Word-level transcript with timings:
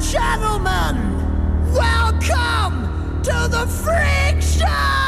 gentlemen, 0.00 0.96
welcome 1.74 3.22
to 3.22 3.48
the 3.50 3.66
Freak 3.66 4.40
Show! 4.42 4.99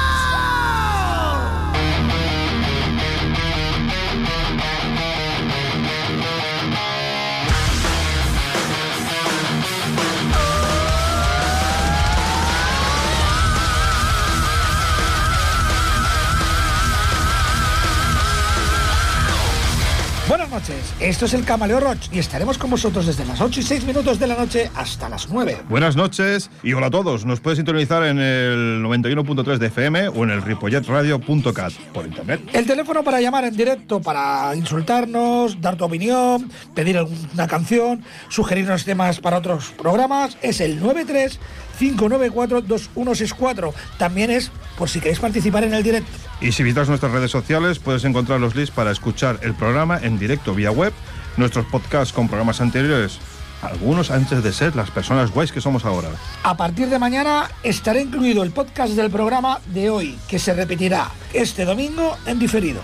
Buenas 20.33 20.49
noches, 20.49 20.95
esto 20.99 21.27
es 21.27 21.35
el 21.35 21.45
Camaleo 21.45 21.79
Roach 21.79 22.09
y 22.11 22.19
estaremos 22.19 22.57
con 22.57 22.71
vosotros 22.71 23.05
desde 23.05 23.27
las 23.27 23.39
8 23.39 23.61
y 23.61 23.63
6 23.63 23.85
minutos 23.85 24.19
de 24.19 24.27
la 24.27 24.35
noche 24.35 24.71
hasta 24.75 25.11
las 25.11 25.29
9. 25.29 25.65
Buenas 25.69 25.95
noches 25.95 26.49
y 26.63 26.73
hola 26.73 26.87
a 26.87 26.91
todos. 26.91 27.27
Nos 27.27 27.41
puedes 27.41 27.59
sintonizar 27.59 28.03
en 28.05 28.19
el 28.19 28.83
91.3 28.83 29.59
de 29.59 29.67
FM 29.67 30.09
o 30.09 30.25
en 30.25 30.31
el 30.31 30.41
ripolletradio.cat 30.41 31.75
por 31.93 32.07
internet. 32.07 32.41
El 32.55 32.65
teléfono 32.65 33.05
para 33.05 33.21
llamar 33.21 33.45
en 33.45 33.55
directo, 33.55 34.01
para 34.01 34.57
insultarnos, 34.57 35.61
dar 35.61 35.77
tu 35.77 35.85
opinión, 35.85 36.51
pedir 36.75 36.97
alguna 36.97 37.47
canción, 37.47 38.03
sugerirnos 38.31 38.87
temas 38.87 39.21
para 39.21 39.37
otros 39.37 39.75
programas 39.77 40.39
es 40.41 40.63
el 40.63 40.81
93 40.81 41.39
594 41.79 42.63
2164. 42.63 43.75
También 43.99 44.31
es 44.31 44.51
por 44.77 44.89
si 44.89 45.01
queréis 45.01 45.21
participar 45.21 45.65
en 45.65 45.75
el 45.75 45.83
directo. 45.83 46.11
Y 46.41 46.53
si 46.53 46.63
visitas 46.63 46.89
nuestras 46.89 47.13
redes 47.13 47.31
sociales, 47.31 47.79
puedes 47.79 48.05
encontrar 48.05 48.41
los 48.41 48.55
links 48.55 48.71
para 48.71 48.91
escuchar 48.91 49.39
el 49.43 49.55
programa 49.55 49.99
en 50.03 50.19
directo 50.19 50.55
vía 50.55 50.71
web, 50.71 50.93
nuestros 51.37 51.67
podcasts 51.67 52.13
con 52.13 52.29
programas 52.29 52.61
anteriores, 52.61 53.19
algunos 53.63 54.11
antes 54.11 54.43
de 54.43 54.53
ser 54.53 54.75
las 54.75 54.91
personas 54.91 55.31
guays 55.31 55.53
que 55.53 55.61
somos 55.61 55.85
ahora. 55.85 56.09
A 56.43 56.57
partir 56.57 56.89
de 56.89 56.99
mañana 56.99 57.49
estará 57.63 58.01
incluido 58.01 58.43
el 58.43 58.51
podcast 58.51 58.95
del 58.95 59.11
programa 59.11 59.61
de 59.67 59.91
hoy, 59.91 60.19
que 60.29 60.39
se 60.39 60.53
repetirá 60.53 61.11
este 61.33 61.65
domingo 61.65 62.17
en 62.27 62.39
diferido. 62.39 62.83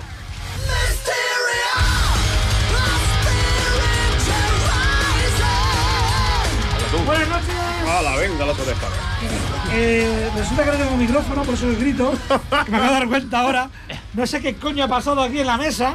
Buenas 7.07 7.29
noches. 7.29 7.58
¡Hala, 7.99 8.15
venga, 8.17 8.47
la 8.47 8.53
oreja! 8.53 8.87
Eh, 9.73 10.31
resulta 10.37 10.65
que 10.65 10.71
no 10.71 10.77
tengo 10.77 10.97
micrófono, 10.97 11.43
por 11.43 11.55
eso 11.55 11.67
el 11.69 11.77
grito. 11.77 12.13
Que 12.65 12.71
me 12.71 12.77
acabo 12.77 12.93
de 12.93 12.99
dar 13.01 13.09
cuenta 13.09 13.41
ahora. 13.41 13.71
No 14.15 14.25
sé 14.27 14.41
qué 14.41 14.55
coño 14.55 14.85
ha 14.85 14.89
pasado 14.89 15.21
aquí 15.21 15.41
en 15.41 15.47
la 15.49 15.57
mesa. 15.57 15.95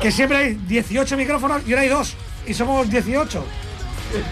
Que 0.00 0.12
siempre 0.12 0.36
hay 0.36 0.54
18 0.54 1.16
micrófonos 1.16 1.62
y 1.66 1.70
ahora 1.70 1.82
hay 1.82 1.88
dos. 1.88 2.14
Y 2.46 2.52
somos 2.52 2.90
18. 2.90 3.44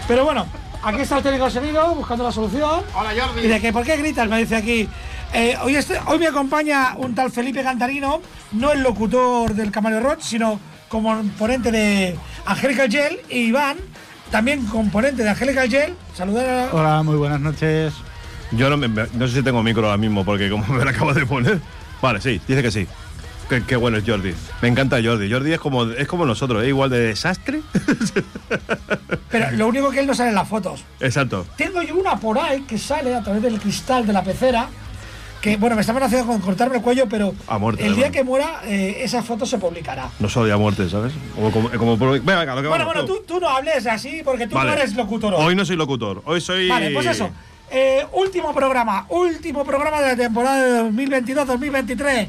Pero 0.07 0.23
bueno, 0.25 0.45
aquí 0.83 1.01
está 1.01 1.17
el 1.17 1.23
técnico 1.23 1.45
de 1.45 1.51
sonido 1.51 1.95
buscando 1.95 2.23
la 2.23 2.31
solución. 2.31 2.83
Hola 2.93 3.11
Jordi. 3.19 3.41
Y 3.41 3.47
de 3.47 3.59
que, 3.59 3.73
¿por 3.73 3.83
qué 3.83 3.97
gritas? 3.97 4.29
Me 4.29 4.37
dice 4.37 4.55
aquí. 4.57 4.87
Eh, 5.33 5.57
hoy, 5.63 5.75
este- 5.75 5.99
hoy 6.05 6.19
me 6.19 6.27
acompaña 6.27 6.93
un 6.97 7.15
tal 7.15 7.31
Felipe 7.31 7.63
Cantarino, 7.63 8.21
no 8.51 8.71
el 8.73 8.83
locutor 8.83 9.55
del 9.55 9.71
Camaleo 9.71 10.01
Roach, 10.01 10.21
sino 10.21 10.59
como 10.87 11.15
componente 11.15 11.71
de 11.71 12.15
Angelical 12.45 12.91
Gel 12.91 13.21
y 13.29 13.45
Iván, 13.45 13.77
también 14.31 14.65
componente 14.65 15.23
de 15.23 15.29
Angelical 15.29 15.69
Gel. 15.69 15.93
Saludar 16.15 16.49
a. 16.49 16.73
Hola, 16.75 17.03
muy 17.03 17.15
buenas 17.15 17.39
noches. 17.39 17.93
Yo 18.51 18.69
no, 18.69 18.77
me- 18.77 18.87
no 18.87 19.27
sé 19.27 19.35
si 19.35 19.43
tengo 19.43 19.61
micro 19.63 19.85
ahora 19.85 19.97
mismo 19.97 20.25
porque 20.25 20.49
como 20.49 20.65
me 20.73 20.83
lo 20.83 20.89
acabo 20.89 21.13
de 21.13 21.25
poner. 21.25 21.59
Vale, 22.01 22.19
sí, 22.21 22.41
dice 22.47 22.61
que 22.63 22.71
sí. 22.71 22.87
Qué, 23.49 23.61
qué 23.63 23.75
bueno 23.75 23.97
es 23.97 24.03
Jordi. 24.07 24.33
Me 24.61 24.69
encanta 24.69 24.97
Jordi. 25.03 25.29
Jordi 25.29 25.51
es 25.53 25.59
como, 25.59 25.83
es 25.85 26.07
como 26.07 26.25
nosotros, 26.25 26.63
es 26.63 26.69
igual 26.69 26.89
de 26.89 26.99
desastre. 26.99 27.61
Pero 29.29 29.51
lo 29.51 29.67
único 29.67 29.89
que 29.91 29.99
él 29.99 30.07
no 30.07 30.13
sale 30.15 30.29
en 30.29 30.35
las 30.35 30.47
fotos. 30.47 30.83
Exacto. 31.01 31.45
Tengo 31.57 31.81
yo 31.81 31.95
una 31.95 32.15
por 32.17 32.39
ahí 32.39 32.61
que 32.61 32.77
sale 32.77 33.13
a 33.13 33.21
través 33.21 33.41
del 33.41 33.59
cristal 33.59 34.07
de 34.07 34.13
la 34.13 34.23
pecera. 34.23 34.67
Que 35.41 35.57
bueno, 35.57 35.75
me 35.75 35.81
está 35.81 35.91
amenazando 35.91 36.27
con 36.27 36.39
cortarme 36.39 36.75
el 36.77 36.81
cuello, 36.83 37.07
pero 37.09 37.33
A 37.47 37.57
muerte, 37.57 37.83
el 37.85 37.95
día 37.95 38.11
que 38.11 38.23
muera, 38.23 38.61
eh, 38.65 38.97
esa 39.03 39.23
foto 39.23 39.45
se 39.47 39.57
publicará. 39.57 40.09
No 40.19 40.29
solo 40.29 40.47
ya 40.47 40.55
muerte, 40.57 40.87
¿sabes? 40.87 41.13
Como, 41.33 41.51
como, 41.51 41.69
como 41.71 41.97
por- 41.97 42.19
venga, 42.21 42.39
venga, 42.41 42.55
lo 42.55 42.61
que 42.61 42.67
Bueno, 42.67 42.85
bueno, 42.85 43.05
tú, 43.05 43.23
tú 43.27 43.39
no 43.39 43.49
hables 43.49 43.87
así 43.87 44.21
porque 44.23 44.45
tú 44.45 44.53
Vale. 44.55 44.69
no 44.69 44.77
eres 44.77 44.93
locutor. 44.95 45.33
hoy. 45.33 45.45
Hoy 45.47 45.55
no 45.55 45.65
soy 45.65 45.77
locutor, 45.77 46.21
hoy 46.25 46.41
soy. 46.41 46.69
Vale, 46.69 46.91
pues 46.91 47.07
eso. 47.07 47.31
Eh, 47.71 48.05
último 48.13 48.53
programa, 48.53 49.05
último 49.09 49.63
programa 49.65 49.99
de 50.01 50.07
la 50.09 50.15
temporada 50.15 50.63
de 50.63 50.91
2022-2023 50.91 52.27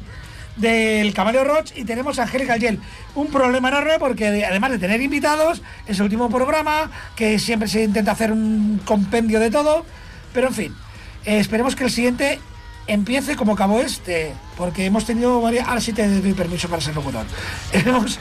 del 0.56 1.12
Caballo 1.12 1.44
Roach 1.44 1.72
y 1.76 1.84
tenemos 1.84 2.18
a 2.18 2.22
Angélica 2.22 2.56
Gel. 2.58 2.78
Un 3.14 3.26
problema 3.28 3.68
enorme 3.68 3.98
porque 3.98 4.30
de- 4.30 4.46
además 4.46 4.70
de 4.70 4.78
tener 4.78 5.02
invitados, 5.02 5.60
es 5.86 5.98
el 5.98 6.04
último 6.04 6.30
programa, 6.30 6.90
que 7.16 7.38
siempre 7.38 7.68
se 7.68 7.82
intenta 7.84 8.12
hacer 8.12 8.32
un 8.32 8.80
compendio 8.86 9.38
de 9.40 9.50
todo, 9.50 9.84
pero 10.32 10.48
en 10.48 10.54
fin, 10.54 10.74
eh, 11.26 11.38
esperemos 11.38 11.74
que 11.76 11.84
el 11.84 11.90
siguiente 11.90 12.38
empiece 12.86 13.36
como 13.36 13.52
acabó 13.54 13.80
este, 13.80 14.34
porque 14.56 14.86
hemos 14.86 15.04
tenido 15.04 15.40
varias... 15.40 15.68
Ahora 15.68 15.80
sí 15.80 15.92
te 15.92 16.20
doy 16.20 16.32
permiso 16.32 16.68
para 16.68 16.82
ser 16.82 16.94
locutor. 16.94 17.24
hemos, 17.72 18.18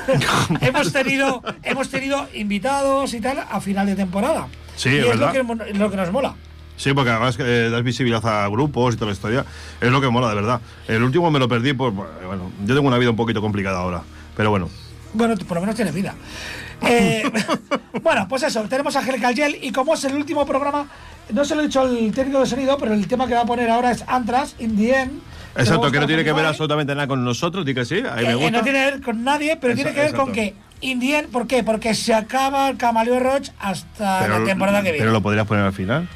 hemos, 0.60 0.92
tenido, 0.92 1.42
hemos 1.62 1.88
tenido 1.90 2.28
invitados 2.34 3.14
y 3.14 3.20
tal 3.20 3.38
a 3.38 3.60
final 3.60 3.86
de 3.86 3.96
temporada. 3.96 4.48
Sí, 4.76 4.90
y 4.90 4.98
es 4.98 4.98
es 4.98 5.16
lo 5.16 5.32
verdad. 5.32 5.32
que, 5.32 5.74
lo 5.74 5.90
que 5.90 5.96
nos 5.96 6.12
mola. 6.12 6.34
Sí, 6.76 6.92
porque 6.92 7.10
además 7.10 7.36
eh, 7.38 7.68
das 7.70 7.82
visibilidad 7.82 8.24
a 8.26 8.48
grupos 8.48 8.94
y 8.94 8.96
toda 8.98 9.10
la 9.10 9.14
historia. 9.14 9.44
Es 9.80 9.90
lo 9.90 10.00
que 10.00 10.08
mola, 10.08 10.28
de 10.28 10.34
verdad. 10.34 10.60
El 10.88 11.02
último 11.02 11.30
me 11.30 11.38
lo 11.38 11.48
perdí, 11.48 11.72
pues 11.72 11.94
bueno, 11.94 12.50
yo 12.64 12.74
tengo 12.74 12.86
una 12.86 12.98
vida 12.98 13.10
un 13.10 13.16
poquito 13.16 13.40
complicada 13.40 13.78
ahora. 13.78 14.02
Pero 14.36 14.50
bueno. 14.50 14.68
Bueno, 15.14 15.34
por 15.36 15.56
lo 15.56 15.62
menos 15.62 15.76
tiene 15.76 15.92
vida. 15.92 16.14
Eh, 16.82 17.22
bueno, 18.02 18.26
pues 18.28 18.42
eso, 18.42 18.62
tenemos 18.68 18.94
a 18.96 18.98
Angelical 18.98 19.34
Gel 19.34 19.58
y 19.62 19.72
como 19.72 19.94
es 19.94 20.04
el 20.04 20.14
último 20.14 20.44
programa, 20.44 20.86
no 21.32 21.44
se 21.44 21.54
lo 21.54 21.62
he 21.62 21.66
dicho 21.66 21.80
al 21.80 22.12
técnico 22.12 22.40
de 22.40 22.46
sonido, 22.46 22.76
pero 22.78 22.92
el 22.94 23.06
tema 23.06 23.26
que 23.26 23.34
va 23.34 23.42
a 23.42 23.46
poner 23.46 23.70
ahora 23.70 23.90
es 23.90 24.04
Antras, 24.06 24.54
In 24.58 24.76
the 24.76 25.00
End. 25.00 25.20
Exacto, 25.56 25.90
que 25.90 26.00
no 26.00 26.06
tiene 26.06 26.22
que 26.22 26.32
ver 26.32 26.44
absolutamente 26.44 26.94
nada 26.94 27.06
con 27.06 27.24
nosotros, 27.24 27.64
di 27.64 27.74
que 27.74 27.84
sí, 27.84 27.96
ahí 27.96 28.24
que, 28.24 28.28
me 28.28 28.34
gusta. 28.34 28.50
no 28.50 28.62
tiene 28.62 28.78
que 28.78 28.90
ver 28.90 29.00
con 29.00 29.24
nadie, 29.24 29.56
pero 29.56 29.74
tiene 29.74 29.92
que 29.94 30.00
ver 30.00 30.14
con 30.14 30.32
que 30.32 30.54
In 30.82 31.00
the 31.00 31.18
End, 31.18 31.28
¿por 31.30 31.46
qué? 31.46 31.62
Porque 31.64 31.94
se 31.94 32.12
acaba 32.12 32.68
el 32.68 32.76
Camaleo 32.76 33.18
Roach 33.18 33.50
hasta 33.58 34.20
pero, 34.20 34.38
la 34.40 34.44
temporada 34.44 34.78
que 34.82 34.90
viene. 34.92 34.98
Pero 34.98 35.12
lo 35.12 35.22
podrías 35.22 35.46
poner 35.46 35.64
al 35.64 35.72
final. 35.72 36.06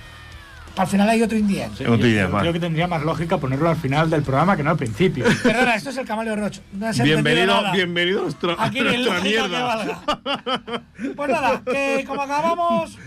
Al 0.76 0.86
final 0.86 1.08
hay 1.08 1.22
otro 1.22 1.36
In 1.36 1.48
the 1.48 1.62
End. 1.62 1.76
Sí. 1.76 1.84
Más. 1.84 2.40
creo 2.42 2.52
que 2.52 2.60
tendría 2.60 2.86
más 2.86 3.02
lógica 3.02 3.38
ponerlo 3.38 3.68
al 3.68 3.76
final 3.76 4.08
del 4.08 4.22
programa 4.22 4.56
que 4.56 4.62
no 4.62 4.70
al 4.70 4.76
principio. 4.76 5.24
Perdona, 5.42 5.74
esto 5.74 5.90
es 5.90 5.96
el 5.96 6.06
Camaleo 6.06 6.36
Roach. 6.36 6.58
No 6.72 6.90
Bienvenido, 7.02 7.72
bienvenido 7.72 8.20
a 8.20 8.22
nuestra, 8.24 8.56
Aquí 8.58 8.78
a 8.78 8.84
ni 8.84 8.88
nuestra 8.90 9.14
lógica 9.14 9.22
que 9.22 9.48
mierda. 9.48 9.64
valga. 9.64 10.02
Pues 11.16 11.30
nada, 11.30 11.62
que 11.64 12.04
como 12.06 12.22
acabamos 12.22 12.98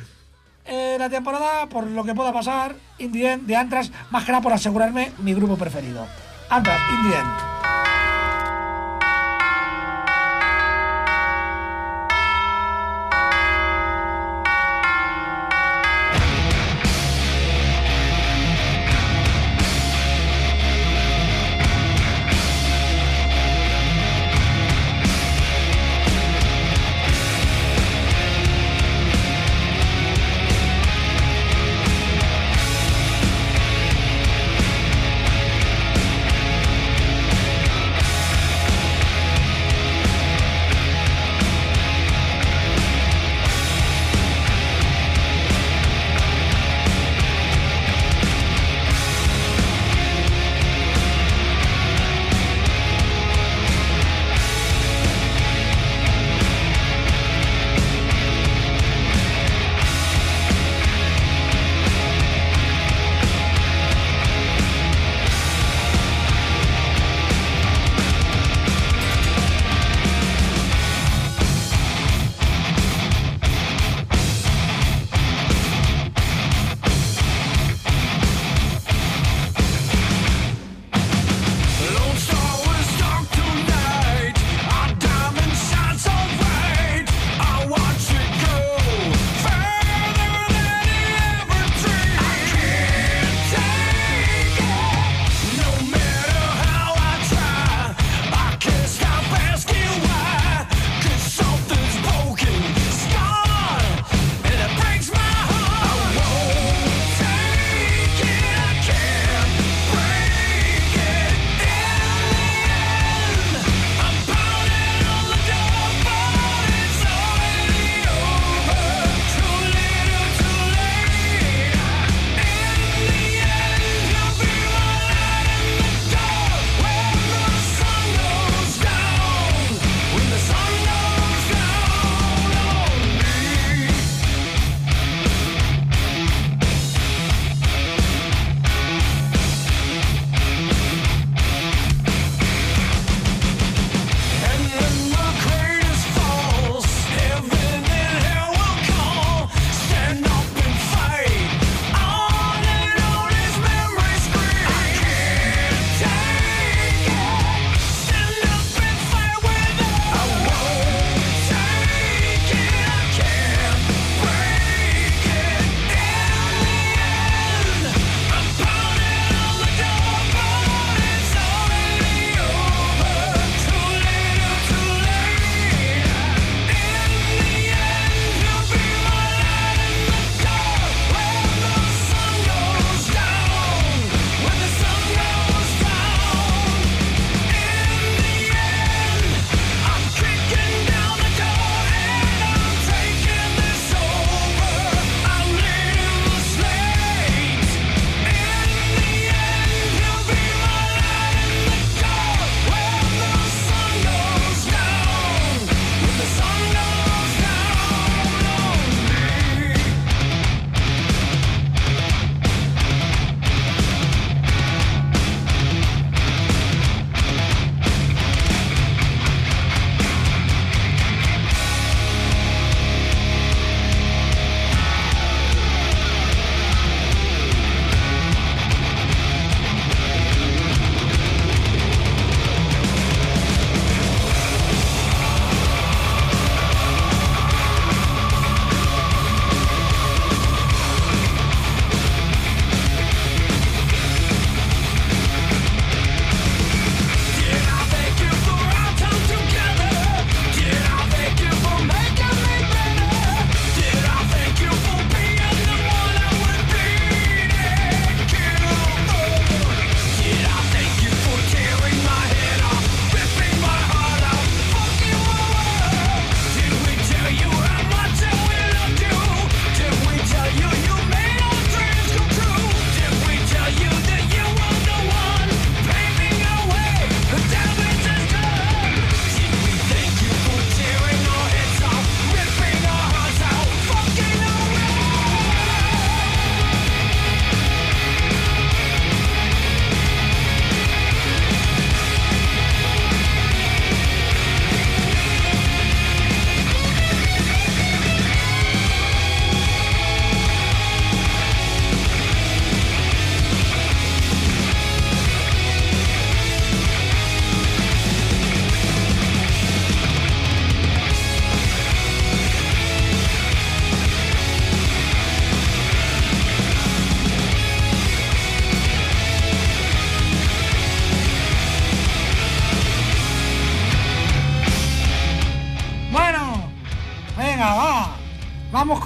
eh, 0.66 0.96
la 1.00 1.10
temporada, 1.10 1.68
por 1.68 1.88
lo 1.88 2.04
que 2.04 2.16
pueda 2.16 2.32
pasar, 2.32 2.76
In 2.98 3.12
the 3.12 3.34
End 3.34 3.46
de 3.46 3.56
Antras, 3.56 3.92
más 4.12 4.24
que 4.24 4.32
nada 4.32 4.42
por 4.42 4.54
asegurarme 4.54 5.12
mi 5.20 5.34
grupo 5.34 5.58
preferido. 5.58 6.06
Antras, 6.50 6.80
In 6.92 7.53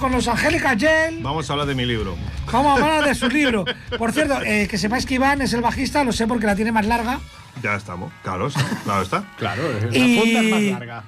con 0.08 0.16
los 0.16 0.28
Angélica 0.28 0.74
Gel. 0.76 1.20
Vamos 1.22 1.48
a 1.48 1.52
hablar 1.52 1.66
de 1.68 1.74
mi 1.74 1.84
libro. 1.84 2.16
Vamos 2.50 2.80
a 2.80 2.84
hablar 2.84 3.04
de 3.04 3.14
su 3.14 3.28
libro. 3.30 3.64
Por 3.98 4.12
cierto, 4.12 4.40
eh, 4.42 4.66
que 4.68 4.78
sepáis 4.78 5.04
que 5.06 5.14
Iván 5.14 5.42
es 5.42 5.52
el 5.52 5.60
bajista, 5.60 6.02
lo 6.04 6.12
sé 6.12 6.26
porque 6.26 6.46
la 6.46 6.56
tiene 6.56 6.72
más 6.72 6.86
larga. 6.86 7.20
Ya 7.62 7.74
estamos. 7.74 8.12
Claro, 8.22 8.48
sí, 8.50 8.58
claro 8.84 9.02
está. 9.02 9.24
Claro, 9.36 9.62
la 9.90 9.96
Y- 9.98 10.18
funda 10.18 10.40
es 10.40 10.50
más 10.50 10.62
larga. 10.80 11.04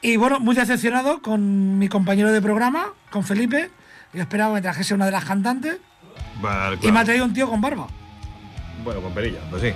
Y 0.00 0.16
bueno, 0.16 0.40
muy 0.40 0.54
decepcionado 0.54 1.20
con 1.20 1.78
mi 1.78 1.88
compañero 1.88 2.30
de 2.32 2.40
programa, 2.40 2.86
con 3.10 3.24
Felipe. 3.24 3.70
Yo 4.14 4.22
esperaba 4.22 4.50
que 4.50 4.54
me 4.54 4.62
trajese 4.62 4.94
una 4.94 5.04
de 5.06 5.12
las 5.12 5.24
cantantes. 5.24 5.76
Vale, 6.40 6.78
Y 6.82 6.90
me 6.92 7.00
ha 7.00 7.04
traído 7.04 7.24
un 7.24 7.34
tío 7.34 7.48
con 7.50 7.60
barba. 7.60 7.86
Bueno, 8.84 9.00
con 9.02 9.12
perilla, 9.12 9.40
pues 9.50 9.60
sí. 9.62 9.72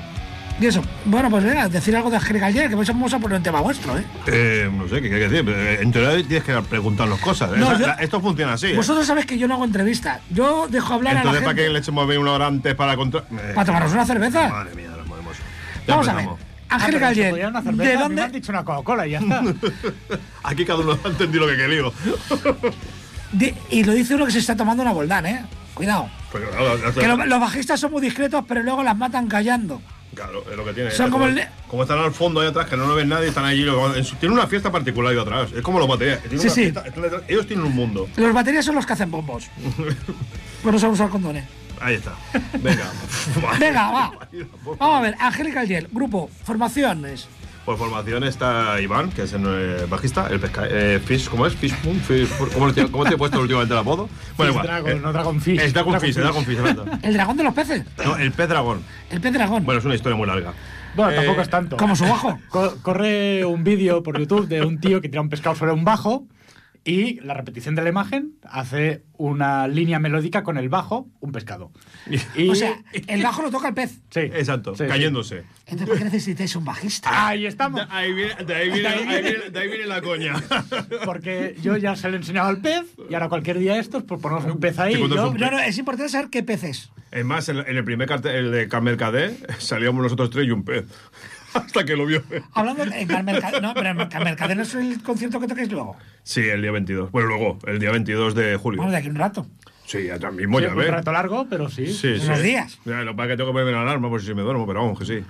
Y 0.62 0.66
eso, 0.66 0.80
bueno, 1.06 1.28
pues 1.28 1.42
venga, 1.42 1.68
decir 1.68 1.96
algo 1.96 2.08
de 2.08 2.18
Angélica 2.18 2.52
Gel, 2.52 2.68
que 2.68 2.76
vamos 2.76 3.12
a 3.12 3.18
poner 3.18 3.38
un 3.38 3.42
tema 3.42 3.60
vuestro, 3.60 3.98
¿eh? 3.98 4.04
Eh, 4.28 4.70
no 4.72 4.86
sé, 4.88 5.02
¿qué 5.02 5.08
quieres 5.08 5.28
decir? 5.32 5.48
Eh, 5.50 5.78
En 5.82 5.90
teoría 5.90 6.24
tienes 6.24 6.44
que 6.44 6.54
preguntarnos 6.62 7.18
cosas. 7.18 7.50
No, 7.56 7.66
Esa- 7.72 7.78
yo- 7.80 7.86
la- 7.88 7.94
esto 7.94 8.20
funciona 8.20 8.52
así. 8.52 8.68
¿eh? 8.68 8.76
Vosotros 8.76 9.04
sabéis 9.04 9.26
que 9.26 9.36
yo 9.36 9.48
no 9.48 9.54
hago 9.54 9.64
entrevistas. 9.64 10.20
Yo 10.30 10.68
dejo 10.70 10.94
hablar 10.94 11.16
Entonces, 11.16 11.38
a 11.38 11.40
la 11.40 11.44
¿para 11.46 11.56
gente. 11.56 11.64
qué 11.66 11.72
le 11.72 11.78
echemos 11.80 12.06
venir 12.06 12.20
una 12.20 12.32
hora 12.34 12.46
antes 12.46 12.76
para 12.76 12.94
contra... 12.94 13.22
Eh, 13.22 13.52
Para 13.56 13.64
tomarnos 13.66 13.92
una 13.92 14.06
cerveza. 14.06 14.48
Madre 14.50 14.74
mía, 14.76 14.88
nos 14.96 15.04
movemos. 15.08 15.36
Ya 15.84 15.94
Vamos 15.96 16.06
a 16.08 16.12
ver. 16.12 16.20
empezamos. 16.26 16.52
Angélica 16.68 17.08
Ah, 17.08 17.12
¿de 17.12 17.32
mí 17.32 17.76
me 17.84 17.94
dónde? 17.96 18.22
han 18.22 18.32
dicho 18.32 18.52
una 18.52 18.64
Coca-Cola 18.64 19.04
y 19.08 19.10
ya 19.10 19.18
está. 19.18 19.42
Aquí 20.44 20.64
cada 20.64 20.78
uno 20.78 20.96
ha 21.04 21.08
entendido 21.08 21.44
lo 21.44 21.52
que 21.52 21.58
quería. 21.58 21.82
de- 23.32 23.54
y 23.70 23.82
lo 23.82 23.92
dice 23.94 24.14
uno 24.14 24.26
que 24.26 24.32
se 24.32 24.38
está 24.38 24.54
tomando 24.56 24.82
una 24.84 24.92
boldán, 24.92 25.26
¿eh? 25.26 25.44
Cuidado. 25.74 26.08
Pero, 26.32 26.48
claro, 26.50 26.78
ya- 26.78 26.92
Que 27.00 27.08
lo- 27.08 27.26
los 27.26 27.40
bajistas 27.40 27.80
son 27.80 27.90
muy 27.90 28.00
discretos, 28.00 28.44
pero 28.46 28.62
luego 28.62 28.84
las 28.84 28.96
matan 28.96 29.26
callando. 29.26 29.82
Claro, 30.14 30.44
es 30.50 30.56
lo 30.56 30.64
que 30.64 30.72
tiene. 30.74 30.90
Es 30.90 31.00
como 31.00 31.26
el- 31.26 31.42
como 31.68 31.82
están 31.84 31.98
al 31.98 32.12
fondo 32.12 32.40
ahí 32.40 32.48
atrás, 32.48 32.68
que 32.68 32.76
no 32.76 32.86
lo 32.86 32.94
ven 32.94 33.08
nadie, 33.08 33.28
están 33.28 33.44
allí. 33.46 33.64
Tienen 34.20 34.36
una 34.38 34.46
fiesta 34.46 34.70
particular 34.70 35.12
ahí 35.12 35.18
atrás. 35.18 35.50
Es 35.52 35.62
como 35.62 35.78
los 35.78 35.88
baterías. 35.88 36.20
Sí, 36.30 36.38
sí. 36.50 36.72
fiesta- 36.72 36.84
ellos 37.28 37.46
tienen 37.46 37.64
un 37.64 37.74
mundo. 37.74 38.08
Los 38.16 38.32
baterías 38.34 38.64
son 38.64 38.74
los 38.74 38.84
que 38.86 38.92
hacen 38.92 39.10
bombos. 39.10 39.48
Bueno, 40.62 40.78
son 40.78 40.90
usar 40.90 41.08
condones. 41.08 41.44
Ahí 41.80 41.94
está. 41.96 42.12
Venga. 42.60 42.84
Venga, 43.58 43.90
va. 43.90 44.12
Vamos 44.78 44.98
a 44.98 45.00
ver, 45.00 45.16
Angélica 45.18 45.66
Gel, 45.66 45.88
grupo, 45.90 46.30
formaciones. 46.44 47.26
Por 47.64 47.78
formación 47.78 48.24
está 48.24 48.80
Iván, 48.80 49.10
que 49.10 49.22
es 49.22 49.32
el 49.34 49.42
eh, 49.46 49.86
bajista, 49.88 50.26
el 50.26 50.40
pesca, 50.40 50.64
eh, 50.68 51.00
Fish, 51.04 51.28
¿cómo 51.28 51.46
es? 51.46 51.54
Fish 51.54 51.72
Moon, 51.84 52.00
Fish- 52.00 52.28
¿cómo, 52.52 52.72
te, 52.72 52.88
¿Cómo 52.88 53.04
te 53.04 53.14
he 53.14 53.16
puesto 53.16 53.38
últimamente 53.40 53.72
el 53.72 53.78
apodo? 53.78 54.08
Fish 54.36 54.48
igual, 54.48 54.66
Dragon, 54.66 54.90
eh, 54.90 55.00
no 55.00 55.12
Dragon 55.12 55.40
Fish. 55.40 55.60
Es 55.60 55.72
Dragon 55.72 55.92
Dragon 55.92 56.00
Fish, 56.00 56.14
Fish. 56.16 56.22
Dragon 56.24 56.44
Fish. 56.44 56.98
El 57.04 57.14
dragón 57.14 57.36
de 57.36 57.44
los 57.44 57.54
peces. 57.54 57.84
No, 58.04 58.16
el 58.16 58.32
pez 58.32 58.48
dragón. 58.48 58.82
El 59.10 59.20
pez 59.20 59.32
dragón. 59.32 59.64
Bueno, 59.64 59.78
es 59.78 59.84
una 59.84 59.94
historia 59.94 60.16
muy 60.16 60.26
larga. 60.26 60.52
Bueno, 60.96 61.12
Eh, 61.12 61.16
tampoco 61.16 61.40
es 61.40 61.48
tanto. 61.48 61.76
como 61.76 61.94
su 61.94 62.02
bajo. 62.04 62.38
Co- 62.48 62.74
corre 62.82 63.44
un 63.44 63.62
vídeo 63.62 64.02
por 64.02 64.18
YouTube 64.18 64.48
de 64.48 64.62
un 64.62 64.80
tío 64.80 65.00
que 65.00 65.08
tira 65.08 65.20
un 65.22 65.28
pescado 65.28 65.54
sobre 65.54 65.70
un 65.72 65.84
bajo 65.84 66.24
y 66.84 67.20
la 67.20 67.34
repetición 67.34 67.74
de 67.76 67.82
la 67.82 67.88
imagen 67.90 68.32
hace 68.42 69.04
una 69.16 69.68
línea 69.68 69.98
melódica 70.00 70.42
con 70.42 70.58
el 70.58 70.68
bajo, 70.68 71.08
un 71.20 71.30
pescado. 71.32 71.70
Y- 72.36 72.48
O 72.48 72.54
sea, 72.56 72.82
el 72.92 73.22
bajo 73.22 73.42
lo 73.42 73.50
toca 73.50 73.68
el 73.68 73.74
pez. 73.74 74.00
sí, 74.10 74.20
Exacto, 74.20 74.74
sí, 74.74 74.84
sí. 74.84 74.88
cayéndose. 74.88 75.44
Entonces, 75.66 75.88
¿por 75.88 75.98
qué 75.98 76.04
necesitáis 76.04 76.56
un 76.56 76.64
bajista? 76.64 77.10
Ahí 77.28 77.46
estamos. 77.46 77.86
De 77.88 77.94
ahí 77.94 78.12
viene, 78.12 78.34
de 78.44 78.54
ahí 78.54 78.70
viene, 78.70 78.88
ahí 78.88 79.22
viene- 79.22 79.50
de 79.50 79.58
ahí 79.60 79.68
viene 79.68 79.86
la 79.86 80.02
coña. 80.02 80.34
Porque 81.04 81.56
yo 81.62 81.76
ya 81.76 81.94
se 81.96 82.08
lo 82.08 82.14
he 82.14 82.18
enseñado 82.18 82.48
al 82.48 82.58
pez 82.60 82.82
y 83.08 83.14
ahora 83.14 83.28
cualquier 83.28 83.58
día 83.58 83.78
estos, 83.78 84.02
pues 84.02 84.20
ponemos 84.20 84.44
un 84.44 84.58
pez 84.60 84.78
ahí. 84.78 84.94
Sí, 84.94 85.00
yo- 85.00 85.06
es 85.06 85.10
un 85.32 85.36
No, 85.38 85.50
no, 85.50 85.58
es 85.60 85.78
importante 85.78 86.10
saber 86.10 86.30
qué 86.30 86.42
peces. 86.42 86.90
Es 87.12 87.24
más, 87.24 87.48
en, 87.48 87.58
el 87.58 87.84
primer 87.84 88.08
cartel 88.08 88.34
el 88.46 88.50
de 88.52 88.68
Camercadé 88.68 89.36
salíamos 89.58 90.02
nosotros 90.02 90.30
tres 90.30 90.46
y 90.46 90.50
un 90.50 90.64
pez. 90.64 90.86
Hasta 91.66 91.84
que 91.84 91.96
lo 91.96 92.06
vio. 92.06 92.22
Hablando 92.52 92.82
en 92.84 93.06
Carmercade, 93.08 93.60
no, 93.60 93.74
pero 93.74 93.88
en 93.90 94.08
Carmercade 94.08 94.54
no 94.54 94.62
es 94.62 94.74
el 94.74 95.02
concierto 95.02 95.40
que 95.40 95.46
toquéis 95.48 95.70
luego. 95.70 95.96
Sí, 96.22 96.40
el 96.40 96.62
día 96.62 96.70
22. 96.72 97.10
Bueno, 97.10 97.28
luego, 97.28 97.58
el 97.66 97.78
día 97.78 97.90
22 97.90 98.34
de 98.34 98.56
julio. 98.56 98.78
Bueno, 98.78 98.92
de 98.92 98.98
aquí 98.98 99.08
un 99.08 99.16
rato. 99.16 99.46
Sí, 99.86 100.06
ya 100.06 100.30
mismo, 100.30 100.58
Sí, 100.58 100.64
ya 100.64 100.70
un 100.70 100.76
ves. 100.78 100.90
rato 100.90 101.12
largo, 101.12 101.46
pero 101.50 101.68
sí. 101.68 101.86
Sí, 101.92 102.18
sí. 102.18 102.26
unos 102.26 102.42
días. 102.42 102.78
Ya, 102.84 103.02
lo 103.02 103.10
que 103.12 103.16
pasa 103.16 103.24
es 103.26 103.32
que 103.32 103.36
tengo 103.36 103.50
que 103.50 103.52
ponerme 103.54 103.72
la 103.72 103.82
alarma 103.82 104.08
por 104.08 104.22
si 104.22 104.32
me 104.34 104.42
duermo, 104.42 104.66
pero 104.66 104.80
vamos, 104.80 104.98
que 104.98 105.04
sí. 105.04 105.24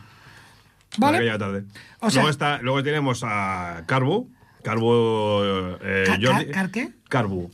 ¿Vale? 0.98 1.18
Para 1.18 1.18
que 1.18 1.26
ya 1.26 1.38
tarde. 1.38 1.64
O 2.00 2.10
sea- 2.10 2.20
luego, 2.22 2.30
está, 2.30 2.58
luego 2.62 2.82
tenemos 2.82 3.22
a 3.24 3.82
Carbo. 3.86 4.28
Carbo. 4.62 5.42
Eh, 5.82 6.04
Ca- 6.06 6.18
Jordi. 6.22 6.46
ca- 6.46 6.52
¿car 6.52 6.70
qué? 6.70 6.90
Carbo. 7.08 7.50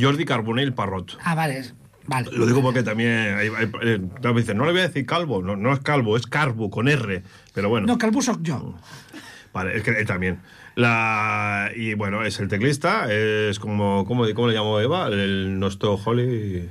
Jordi 0.00 0.24
Carbonell 0.24 0.72
Parrot. 0.72 1.18
Ah, 1.22 1.34
vale. 1.34 1.64
Vale. 2.08 2.30
Lo 2.32 2.46
digo 2.46 2.62
porque 2.62 2.82
también. 2.82 3.36
Hay, 3.36 3.48
hay- 3.48 3.70
eh, 3.82 4.00
me 4.22 4.32
dicen, 4.40 4.56
no 4.56 4.64
le 4.64 4.72
voy 4.72 4.80
a 4.80 4.88
decir 4.88 5.04
calvo. 5.06 5.42
No, 5.42 5.56
no 5.56 5.72
es 5.72 5.80
calvo, 5.80 6.16
es 6.16 6.26
carbo, 6.26 6.70
con 6.70 6.88
R. 6.88 7.22
Pero 7.54 7.68
bueno. 7.68 7.86
No, 7.86 7.98
Calvo 7.98 8.22
soy 8.22 8.36
yo. 8.42 8.74
Vale, 9.52 9.76
es 9.76 9.82
que 9.82 9.90
él 9.90 10.06
también. 10.06 10.40
La, 10.74 11.70
y 11.74 11.94
bueno, 11.94 12.22
es 12.22 12.38
el 12.40 12.48
teclista, 12.48 13.10
es 13.10 13.58
como, 13.58 14.04
¿cómo, 14.04 14.26
cómo 14.34 14.48
le 14.48 14.54
llamo 14.54 14.78
Eva? 14.78 15.06
El 15.08 15.58
nuestro 15.58 15.94
Holly. 15.94 16.68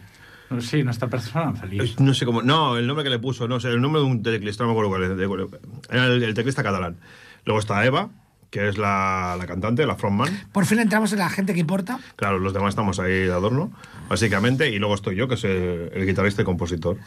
Sí, 0.59 0.83
nuestra 0.83 1.07
persona 1.07 1.53
feliz. 1.53 1.99
No 1.99 2.13
sé 2.13 2.23
cómo. 2.25 2.43
No, 2.43 2.77
el 2.77 2.85
nombre 2.85 3.03
que 3.03 3.09
le 3.09 3.17
puso, 3.17 3.47
no 3.47 3.59
sé, 3.59 3.69
el 3.69 3.81
nombre 3.81 4.01
de 4.03 4.07
un 4.07 4.21
teclista, 4.21 4.63
no 4.63 4.67
me 4.69 4.73
acuerdo 4.79 4.91
cuál 4.91 5.03
es. 5.03 5.89
Era 5.89 6.05
el, 6.05 6.21
el 6.21 6.33
teclista 6.35 6.61
catalán. 6.61 6.97
Luego 7.45 7.59
está 7.59 7.83
Eva, 7.83 8.09
que 8.49 8.69
es 8.69 8.77
la, 8.77 9.35
la 9.37 9.45
cantante, 9.47 9.85
la 9.85 9.95
frontman. 9.95 10.47
Por 10.51 10.65
fin 10.65 10.79
entramos 10.79 11.11
en 11.13 11.19
la 11.19 11.29
gente 11.29 11.53
que 11.53 11.59
importa. 11.59 11.99
Claro, 12.15 12.39
los 12.39 12.53
demás 12.53 12.69
estamos 12.69 12.99
ahí 12.99 13.11
de 13.11 13.31
adorno, 13.31 13.71
básicamente. 14.09 14.69
Y 14.69 14.79
luego 14.79 14.95
estoy 14.95 15.15
yo, 15.15 15.27
que 15.27 15.37
soy 15.37 15.51
el, 15.51 15.91
el 15.93 16.05
guitarrista 16.05 16.41
y 16.41 16.45
compositor. 16.45 16.97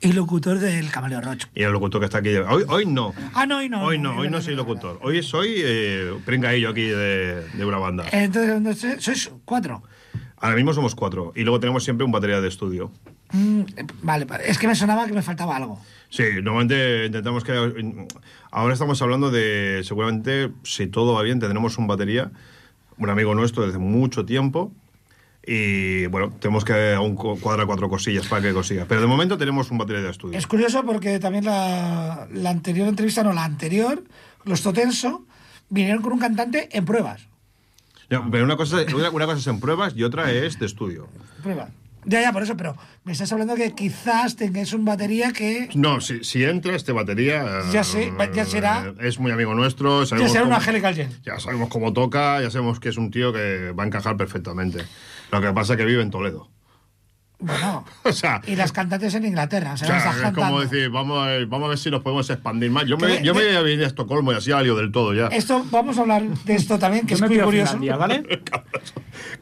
Y 0.00 0.12
locutor 0.12 0.58
del 0.58 0.90
Camaleo 0.90 1.20
Rocho. 1.20 1.48
Y 1.54 1.62
el 1.62 1.72
locutor 1.72 2.00
que 2.00 2.06
está 2.06 2.18
aquí. 2.18 2.36
Hoy, 2.36 2.64
hoy 2.68 2.86
no. 2.86 3.14
Ah, 3.34 3.46
no, 3.46 3.58
hoy 3.58 3.68
no. 3.68 3.84
Hoy 3.84 3.98
no, 3.98 4.16
hoy 4.16 4.30
no 4.30 4.40
soy 4.40 4.54
locutor. 4.54 4.98
Hoy 5.02 5.22
soy 5.22 5.54
eh, 5.58 6.14
pringaillo 6.24 6.70
aquí 6.70 6.86
de, 6.86 7.46
de 7.48 7.64
una 7.64 7.78
banda. 7.78 8.04
entonces, 8.12 9.02
sois 9.02 9.30
cuatro. 9.44 9.82
Ahora 10.44 10.56
mismo 10.56 10.74
somos 10.74 10.94
cuatro. 10.94 11.32
Y 11.34 11.40
luego 11.40 11.58
tenemos 11.58 11.84
siempre 11.84 12.04
un 12.04 12.12
batería 12.12 12.38
de 12.42 12.48
estudio. 12.48 12.92
Mm, 13.32 13.62
vale, 14.02 14.26
es 14.44 14.58
que 14.58 14.68
me 14.68 14.74
sonaba 14.74 15.06
que 15.06 15.14
me 15.14 15.22
faltaba 15.22 15.56
algo. 15.56 15.80
Sí, 16.10 16.22
normalmente 16.42 17.06
intentamos 17.06 17.42
que... 17.42 18.06
Ahora 18.50 18.74
estamos 18.74 19.00
hablando 19.00 19.30
de, 19.30 19.80
seguramente, 19.84 20.50
si 20.62 20.86
todo 20.86 21.14
va 21.14 21.22
bien, 21.22 21.40
tendremos 21.40 21.78
un 21.78 21.86
batería, 21.86 22.30
un 22.98 23.08
amigo 23.08 23.34
nuestro 23.34 23.64
desde 23.64 23.78
mucho 23.78 24.26
tiempo. 24.26 24.70
Y 25.46 26.08
bueno, 26.08 26.30
tenemos 26.38 26.66
que 26.66 26.92
aún 26.92 27.16
cuadrar 27.16 27.66
cuatro 27.66 27.88
cosillas 27.88 28.26
para 28.26 28.42
que 28.42 28.52
consiga. 28.52 28.84
Pero 28.86 29.00
de 29.00 29.06
momento 29.06 29.38
tenemos 29.38 29.70
un 29.70 29.78
batería 29.78 30.02
de 30.02 30.10
estudio. 30.10 30.36
Es 30.36 30.46
curioso 30.46 30.84
porque 30.84 31.18
también 31.20 31.46
la, 31.46 32.28
la 32.30 32.50
anterior 32.50 32.86
entrevista, 32.86 33.22
no, 33.22 33.32
la 33.32 33.44
anterior, 33.44 34.04
los 34.44 34.60
Totenso, 34.60 35.24
vinieron 35.70 36.02
con 36.02 36.12
un 36.12 36.18
cantante 36.18 36.68
en 36.76 36.84
pruebas. 36.84 37.28
Ya, 38.10 38.22
pero 38.30 38.44
una 38.44 38.56
cosa, 38.56 38.78
una, 38.94 39.10
una 39.10 39.26
cosa 39.26 39.38
es 39.38 39.46
en 39.46 39.60
pruebas 39.60 39.94
y 39.96 40.02
otra 40.02 40.30
es 40.30 40.58
de 40.58 40.66
estudio. 40.66 41.08
Pruebas. 41.42 41.70
Ya, 42.06 42.20
ya, 42.20 42.32
por 42.34 42.42
eso, 42.42 42.54
pero 42.54 42.76
me 43.04 43.12
estás 43.12 43.32
hablando 43.32 43.54
que 43.54 43.72
quizás 43.74 44.36
tengáis 44.36 44.74
un 44.74 44.84
batería 44.84 45.32
que 45.32 45.70
No, 45.74 46.02
si, 46.02 46.22
si 46.22 46.44
entra 46.44 46.76
este 46.76 46.92
batería... 46.92 47.62
Ya 47.72 47.82
sé, 47.82 48.12
ya 48.34 48.44
será- 48.44 48.88
eh, 48.88 48.94
Es 49.08 49.18
muy 49.18 49.32
amigo 49.32 49.54
nuestro. 49.54 50.00
ya 50.02 50.06
sabemos 50.08 50.32
sea 50.32 50.42
un 50.42 50.48
cómo- 50.48 50.56
Angelical 50.58 50.94
Gen. 50.94 51.08
Ya 51.24 51.38
sabemos 51.40 51.70
cómo 51.70 51.94
toca, 51.94 52.42
ya 52.42 52.50
sabemos 52.50 52.78
que 52.78 52.90
es 52.90 52.98
un 52.98 53.10
tío 53.10 53.32
que 53.32 53.70
va 53.72 53.84
a 53.84 53.86
encajar 53.86 54.18
perfectamente. 54.18 54.84
Lo 55.32 55.40
que 55.40 55.50
pasa 55.54 55.72
es 55.72 55.78
que 55.78 55.86
vive 55.86 56.02
en 56.02 56.10
Toledo. 56.10 56.50
Bueno, 57.38 57.84
O 58.04 58.12
sea, 58.12 58.40
y 58.46 58.56
las 58.56 58.72
cantantes 58.72 59.14
en 59.14 59.26
Inglaterra, 59.26 59.72
o 59.72 59.76
sea, 59.76 59.96
es 59.96 60.04
cantando. 60.04 60.40
como 60.40 60.60
decir, 60.60 60.88
vamos 60.88 61.22
a, 61.22 61.26
ver, 61.26 61.46
vamos 61.46 61.66
a 61.66 61.68
ver 61.70 61.78
si 61.78 61.90
nos 61.90 62.02
podemos 62.02 62.28
expandir 62.30 62.70
más. 62.70 62.86
Yo 62.86 62.96
me, 62.96 63.22
yo 63.22 63.34
me 63.34 63.44
voy 63.44 63.54
a 63.54 63.60
venir 63.60 63.84
a 63.84 63.86
Estocolmo 63.86 64.32
y 64.32 64.36
así 64.36 64.52
algo 64.52 64.76
del 64.76 64.92
todo 64.92 65.12
ya. 65.14 65.26
Esto, 65.26 65.64
vamos 65.70 65.98
a 65.98 66.02
hablar 66.02 66.22
de 66.22 66.54
esto 66.54 66.78
también, 66.78 67.06
que 67.06 67.10
Yo 67.10 67.16
es 67.16 67.20
me 67.22 67.28
muy 67.28 67.44
curioso. 67.44 67.78
Finlandia, 67.78 67.96
¿vale? 67.96 68.40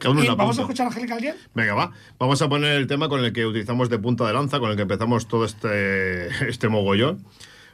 Y 0.03 0.27
vamos 0.35 0.57
a 0.57 0.61
escuchar 0.61 0.85
a 0.85 0.89
Angelical 0.89 1.19
Gen. 1.19 1.35
Venga, 1.53 1.75
va. 1.75 1.91
Vamos 2.19 2.41
a 2.41 2.49
poner 2.49 2.75
el 2.75 2.87
tema 2.87 3.07
con 3.09 3.23
el 3.23 3.31
que 3.31 3.45
utilizamos 3.45 3.89
de 3.89 3.99
punta 3.99 4.25
de 4.25 4.33
lanza, 4.33 4.59
con 4.59 4.69
el 4.69 4.75
que 4.75 4.81
empezamos 4.81 5.27
todo 5.27 5.45
este, 5.45 6.27
este 6.49 6.67
mogollón. 6.67 7.23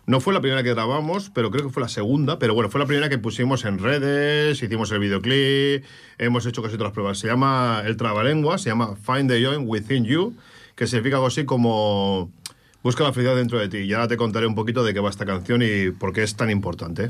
No 0.05 0.19
fue 0.19 0.33
la 0.33 0.41
primera 0.41 0.63
que 0.63 0.73
grabamos, 0.73 1.29
pero 1.33 1.51
creo 1.51 1.65
que 1.65 1.69
fue 1.69 1.83
la 1.83 1.89
segunda. 1.89 2.39
Pero 2.39 2.53
bueno, 2.53 2.69
fue 2.69 2.79
la 2.79 2.87
primera 2.87 3.09
que 3.09 3.17
pusimos 3.17 3.65
en 3.65 3.77
redes, 3.79 4.61
hicimos 4.61 4.91
el 4.91 4.99
videoclip, 4.99 5.83
hemos 6.17 6.45
hecho 6.45 6.61
casi 6.61 6.75
todas 6.75 6.87
las 6.87 6.93
pruebas. 6.93 7.19
Se 7.19 7.27
llama 7.27 7.83
El 7.85 7.97
Trabalengua, 7.97 8.57
se 8.57 8.69
llama 8.69 8.95
Find 8.95 9.29
the 9.29 9.41
Joy 9.41 9.57
Within 9.57 10.05
You, 10.05 10.35
que 10.75 10.87
significa 10.87 11.23
así 11.25 11.45
como 11.45 12.31
Busca 12.81 13.03
la 13.03 13.11
felicidad 13.11 13.35
dentro 13.35 13.59
de 13.59 13.67
ti. 13.67 13.79
Y 13.79 13.93
ahora 13.93 14.07
te 14.07 14.15
contaré 14.15 14.47
un 14.47 14.55
poquito 14.55 14.83
de 14.83 14.93
qué 14.93 14.99
va 15.01 15.09
esta 15.09 15.25
canción 15.25 15.61
y 15.61 15.91
por 15.91 16.13
qué 16.13 16.23
es 16.23 16.35
tan 16.35 16.49
importante. 16.49 17.09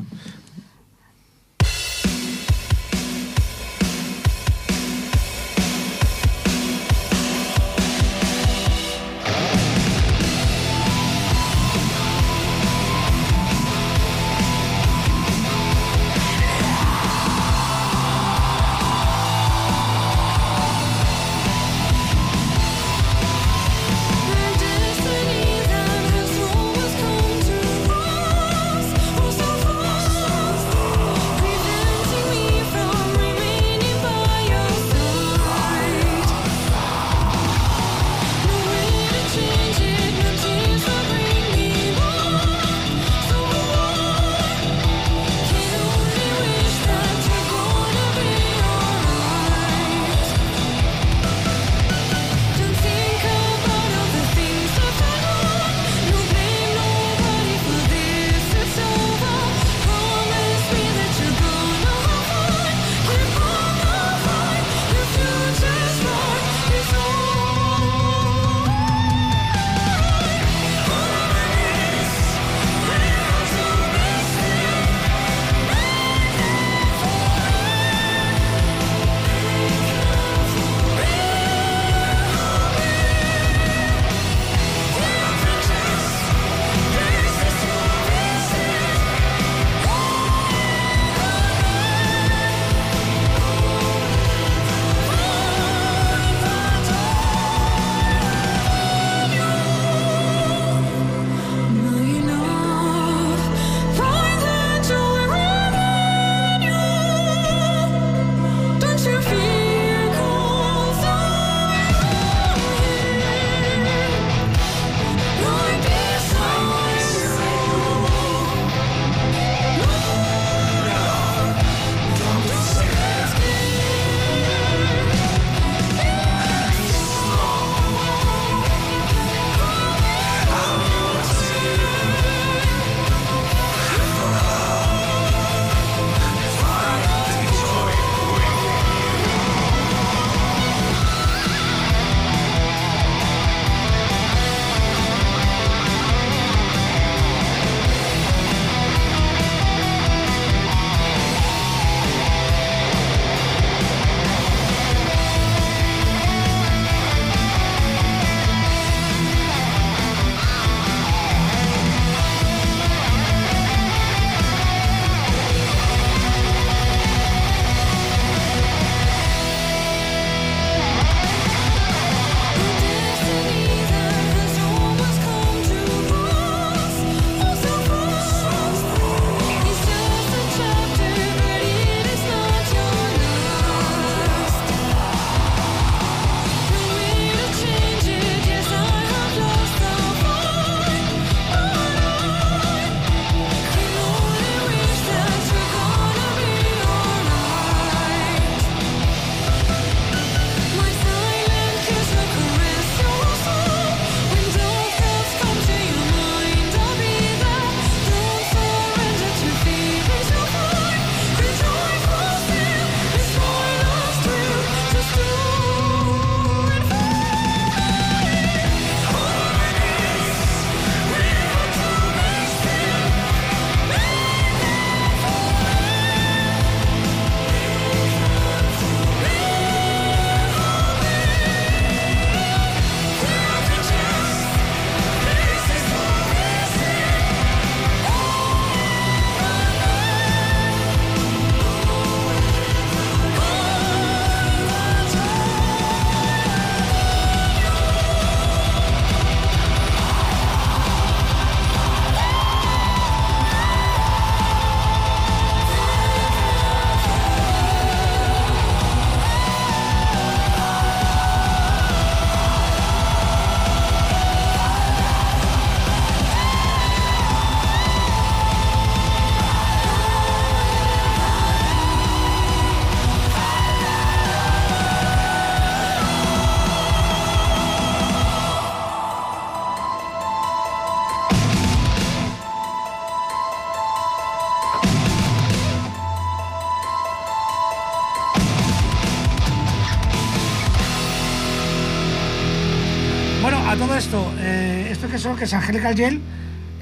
Esto 295.20 295.36
que 295.36 295.44
es 295.44 295.54
Angelical 295.54 295.96
Gel, 295.96 296.22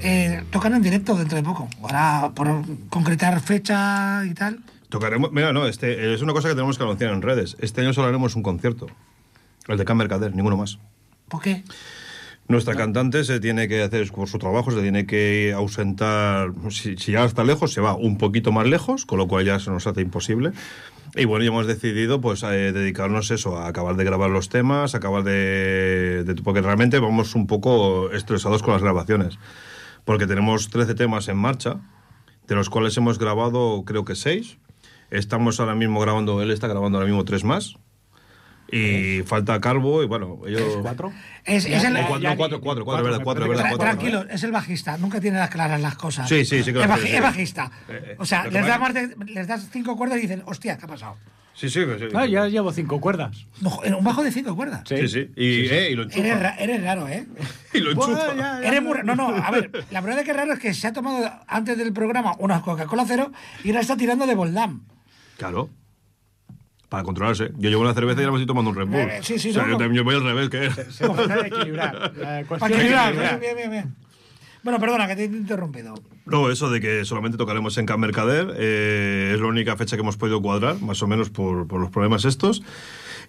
eh, 0.00 0.44
tocan 0.52 0.72
en 0.72 0.80
directo 0.80 1.16
dentro 1.16 1.36
de 1.36 1.42
poco. 1.42 1.68
Ahora, 1.82 2.30
por 2.36 2.62
concretar 2.88 3.40
fecha 3.40 4.24
y 4.24 4.32
tal. 4.32 4.60
Tocaremos, 4.88 5.32
mira, 5.32 5.52
no, 5.52 5.66
este 5.66 6.14
es 6.14 6.22
una 6.22 6.32
cosa 6.32 6.48
que 6.48 6.54
tenemos 6.54 6.78
que 6.78 6.84
anunciar 6.84 7.12
en 7.12 7.20
redes. 7.20 7.56
Este 7.58 7.80
año 7.80 7.92
solo 7.92 8.06
haremos 8.06 8.36
un 8.36 8.44
concierto. 8.44 8.86
El 9.66 9.76
de 9.76 9.84
Can 9.84 9.96
Mercader, 9.96 10.36
ninguno 10.36 10.56
más. 10.56 10.78
¿Por 11.28 11.42
qué? 11.42 11.64
Nuestra 12.48 12.74
cantante 12.74 13.24
se 13.24 13.40
tiene 13.40 13.68
que 13.68 13.82
hacer 13.82 14.10
por 14.10 14.26
su 14.26 14.38
trabajo, 14.38 14.70
se 14.70 14.80
tiene 14.80 15.06
que 15.06 15.52
ausentar. 15.54 16.50
Si, 16.70 16.96
si 16.96 17.12
ya 17.12 17.24
está 17.26 17.44
lejos, 17.44 17.72
se 17.74 17.82
va 17.82 17.94
un 17.94 18.16
poquito 18.16 18.52
más 18.52 18.66
lejos, 18.66 19.04
con 19.04 19.18
lo 19.18 19.28
cual 19.28 19.44
ya 19.44 19.58
se 19.60 19.70
nos 19.70 19.86
hace 19.86 20.00
imposible. 20.00 20.52
Y 21.14 21.26
bueno, 21.26 21.44
ya 21.44 21.50
hemos 21.50 21.66
decidido 21.66 22.20
pues 22.22 22.42
eh, 22.44 22.72
dedicarnos 22.72 23.30
eso, 23.30 23.58
a 23.58 23.68
acabar 23.68 23.96
de 23.96 24.04
grabar 24.04 24.30
los 24.30 24.48
temas, 24.48 24.94
acabar 24.94 25.24
de, 25.24 26.24
de- 26.24 26.34
Porque 26.42 26.62
realmente 26.62 26.98
vamos 26.98 27.34
un 27.34 27.46
poco 27.46 28.10
estresados 28.12 28.62
con 28.62 28.72
las 28.72 28.82
grabaciones. 28.82 29.38
Porque 30.06 30.26
tenemos 30.26 30.70
13 30.70 30.94
temas 30.94 31.28
en 31.28 31.36
marcha, 31.36 31.76
de 32.46 32.54
los 32.54 32.70
cuales 32.70 32.96
hemos 32.96 33.18
grabado 33.18 33.82
creo 33.84 34.06
que 34.06 34.14
6. 34.14 34.56
Estamos 35.10 35.60
ahora 35.60 35.74
mismo 35.74 36.00
grabando, 36.00 36.40
él 36.40 36.50
está 36.50 36.66
grabando 36.66 36.96
ahora 36.98 37.08
mismo 37.08 37.24
3 37.26 37.44
más. 37.44 37.74
Y 38.70 39.22
falta 39.22 39.58
Calvo 39.60 40.02
y 40.02 40.06
bueno, 40.06 40.40
ellos... 40.46 40.62
¿Cuatro? 40.82 41.10
Es, 41.44 41.64
es 41.64 41.84
el, 41.84 41.94
No, 41.94 42.06
cuatro, 42.06 42.28
no, 42.30 42.36
cuatro, 42.36 42.60
cuatro, 42.60 42.84
cuatro, 42.84 43.04
verdad, 43.04 43.20
cuatro, 43.24 43.48
verdad, 43.48 43.64
Tra- 43.72 43.78
tranquilo, 43.78 44.26
es 44.28 44.42
el 44.42 44.52
bajista, 44.52 44.98
nunca 44.98 45.20
tiene 45.20 45.38
las 45.38 45.48
claras 45.48 45.80
las 45.80 45.94
cosas. 45.96 46.28
Sí, 46.28 46.44
sí, 46.44 46.62
sí 46.62 46.72
lo 46.72 46.80
es, 46.82 46.86
sé, 46.86 46.92
baji- 46.92 47.06
sí. 47.08 47.16
es 47.16 47.22
bajista. 47.22 47.70
Eh, 47.88 48.02
eh, 48.10 48.16
o 48.18 48.26
sea, 48.26 48.44
les, 48.46 48.66
da 48.66 48.78
más 48.78 48.92
de- 48.92 49.14
les 49.26 49.46
das 49.46 49.68
cinco 49.72 49.96
cuerdas 49.96 50.18
y 50.18 50.22
dicen, 50.22 50.42
hostia, 50.44 50.76
¿qué 50.76 50.84
ha 50.84 50.88
pasado? 50.88 51.16
Sí, 51.54 51.70
sí, 51.70 51.80
sí. 51.98 52.04
Ah, 52.14 52.26
ya 52.26 52.46
llevo 52.46 52.70
cinco 52.72 53.00
cuerdas. 53.00 53.46
No, 53.62 53.80
un 53.98 54.04
bajo 54.04 54.22
de 54.22 54.30
cinco 54.30 54.54
cuerdas. 54.54 54.82
Sí, 54.86 55.08
sí. 55.08 55.30
Y, 55.34 55.66
eh, 55.66 55.88
y 55.90 55.94
lo 55.96 56.02
enchufa. 56.04 56.20
Eres, 56.26 56.40
ra- 56.40 56.56
eres 56.58 56.82
raro, 56.84 57.08
¿eh? 57.08 57.26
Y 57.72 57.78
lo 57.80 57.90
enchufa. 57.92 58.26
Bueno, 58.26 58.34
ya, 58.36 58.60
ya, 58.60 58.68
Eres 58.68 58.74
ya. 58.74 58.80
muy 58.82 58.92
ra- 58.98 59.02
No, 59.02 59.14
no, 59.16 59.28
a 59.28 59.50
ver, 59.50 59.70
la 59.90 60.00
verdad 60.02 60.20
es 60.20 60.26
que 60.26 60.32
raro 60.34 60.52
es 60.52 60.58
que 60.60 60.72
se 60.74 60.86
ha 60.86 60.92
tomado 60.92 61.28
antes 61.48 61.76
del 61.78 61.92
programa 61.94 62.34
una 62.38 62.60
Coca-Cola 62.60 63.04
cero 63.08 63.32
y 63.64 63.68
ahora 63.70 63.80
está 63.80 63.96
tirando 63.96 64.26
de 64.26 64.34
Boldam. 64.36 64.82
Claro. 65.38 65.70
Para 66.88 67.02
controlarse. 67.02 67.50
Yo 67.58 67.68
llevo 67.68 67.82
una 67.82 67.92
cerveza 67.94 68.20
y 68.20 68.24
ahora 68.24 68.32
me 68.32 68.38
estoy 68.38 68.46
tomando 68.46 68.70
un 68.70 68.76
Red 68.76 68.86
Bull. 68.86 69.10
Eh, 69.10 69.20
sí, 69.22 69.38
sí, 69.38 69.50
o 69.50 69.52
sea, 69.52 69.62
no, 69.62 69.68
yo 69.68 69.72
no. 69.74 69.78
también 69.78 69.96
yo 69.98 70.04
voy 70.04 70.14
al 70.14 70.24
revés 70.24 70.48
que 70.48 70.64
él. 70.64 70.72
Se 70.90 71.04
trata 71.06 71.42
de 71.42 71.48
equilibrar. 71.48 72.12
La 72.16 72.44
cuestión 72.44 72.72
equilibrar, 72.72 73.08
equilibrar. 73.12 73.40
bien, 73.40 73.56
bien, 73.56 73.70
bien. 73.70 73.94
Bueno, 74.62 74.80
perdona, 74.80 75.06
que 75.06 75.14
te 75.16 75.22
he 75.22 75.26
interrumpido. 75.26 75.94
No, 76.26 76.50
eso 76.50 76.68
de 76.70 76.80
que 76.80 77.04
solamente 77.04 77.38
tocaremos 77.38 77.76
en 77.78 77.86
Can 77.86 78.00
Mercader 78.00 78.54
eh, 78.58 79.32
es 79.34 79.40
la 79.40 79.46
única 79.46 79.76
fecha 79.76 79.96
que 79.96 80.02
hemos 80.02 80.16
podido 80.16 80.42
cuadrar, 80.42 80.80
más 80.80 81.02
o 81.02 81.06
menos 81.06 81.30
por, 81.30 81.66
por 81.68 81.80
los 81.80 81.90
problemas 81.90 82.24
estos. 82.24 82.62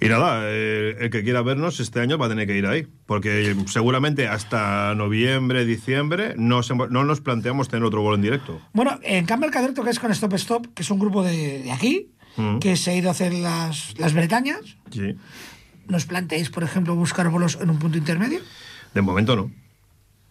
Y 0.01 0.07
nada, 0.07 0.43
eh, 0.45 0.95
el 1.01 1.09
que 1.09 1.23
quiera 1.23 1.41
vernos 1.41 1.79
este 1.81 1.99
año 1.99 2.17
va 2.17 2.27
a 2.27 2.29
tener 2.29 2.47
que 2.47 2.57
ir 2.57 2.65
ahí, 2.65 2.87
porque 3.05 3.53
seguramente 3.67 4.27
hasta 4.29 4.95
noviembre, 4.95 5.65
diciembre 5.65 6.33
no, 6.37 6.63
se- 6.63 6.73
no 6.75 7.03
nos 7.03 7.19
planteamos 7.19 7.67
tener 7.67 7.83
otro 7.83 8.01
gol 8.01 8.15
en 8.15 8.21
directo. 8.21 8.61
Bueno, 8.73 8.97
en 9.03 9.25
Camp 9.25 9.41
Mercader 9.41 9.73
tocáis 9.73 9.99
con 9.99 10.09
Stop 10.11 10.33
Stop, 10.35 10.67
que 10.73 10.83
es 10.83 10.89
un 10.89 10.99
grupo 10.99 11.21
de, 11.23 11.63
de 11.63 11.71
aquí, 11.71 12.11
Mm. 12.39 12.59
que 12.59 12.75
se 12.77 12.91
ha 12.91 12.95
ido 12.95 13.09
a 13.09 13.11
hacer 13.11 13.33
las, 13.33 13.93
las 13.99 14.13
Bretañas. 14.13 14.59
Sí. 14.91 15.15
¿Nos 15.87 16.05
planteáis, 16.05 16.49
por 16.49 16.63
ejemplo, 16.63 16.95
buscar 16.95 17.29
bolos 17.29 17.57
en 17.61 17.69
un 17.69 17.79
punto 17.79 17.97
intermedio? 17.97 18.39
De 18.93 19.01
momento 19.01 19.35
no. 19.35 19.51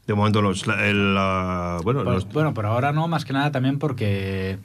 De 0.07 0.14
momento 0.14 0.40
no. 0.40 0.51
El, 0.53 1.14
la- 1.14 1.79
bueno, 1.85 2.03
Pues, 2.05 2.14
los- 2.25 2.29
bueno, 2.33 2.55
por 2.55 2.64
ahora 2.66 2.92
no, 2.92 3.09
más 3.09 3.25
que 3.25 3.33
nada 3.33 3.51
también 3.53 3.79
porque 3.79 4.59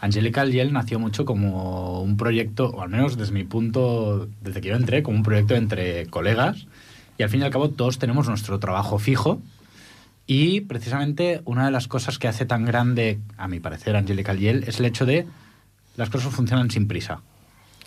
Angelical 0.00 0.50
Yell 0.52 0.72
nació 0.72 0.98
mucho 0.98 1.24
como 1.24 2.00
un 2.00 2.16
proyecto, 2.16 2.68
o 2.70 2.82
al 2.82 2.88
menos 2.88 3.16
desde 3.18 3.32
mi 3.32 3.44
punto, 3.44 4.28
desde 4.40 4.60
que 4.60 4.68
yo 4.68 4.76
entré, 4.76 5.02
como 5.02 5.16
un 5.18 5.22
proyecto 5.22 5.54
entre 5.54 6.06
colegas. 6.06 6.66
Y 7.18 7.22
al 7.22 7.28
fin 7.30 7.40
y 7.40 7.44
al 7.44 7.50
cabo 7.50 7.70
todos 7.70 7.98
tenemos 7.98 8.28
nuestro 8.28 8.58
trabajo 8.58 8.98
fijo. 8.98 9.40
Y 10.26 10.62
precisamente 10.62 11.40
una 11.44 11.64
de 11.66 11.70
las 11.70 11.88
cosas 11.88 12.18
que 12.18 12.28
hace 12.28 12.46
tan 12.46 12.64
grande, 12.64 13.18
a 13.36 13.48
mi 13.48 13.60
parecer, 13.60 13.96
Angelical 13.96 14.38
Yell 14.38 14.64
es 14.66 14.80
el 14.80 14.86
hecho 14.86 15.06
de 15.06 15.26
las 15.96 16.10
cosas 16.10 16.32
funcionan 16.34 16.70
sin 16.70 16.88
prisa. 16.88 17.20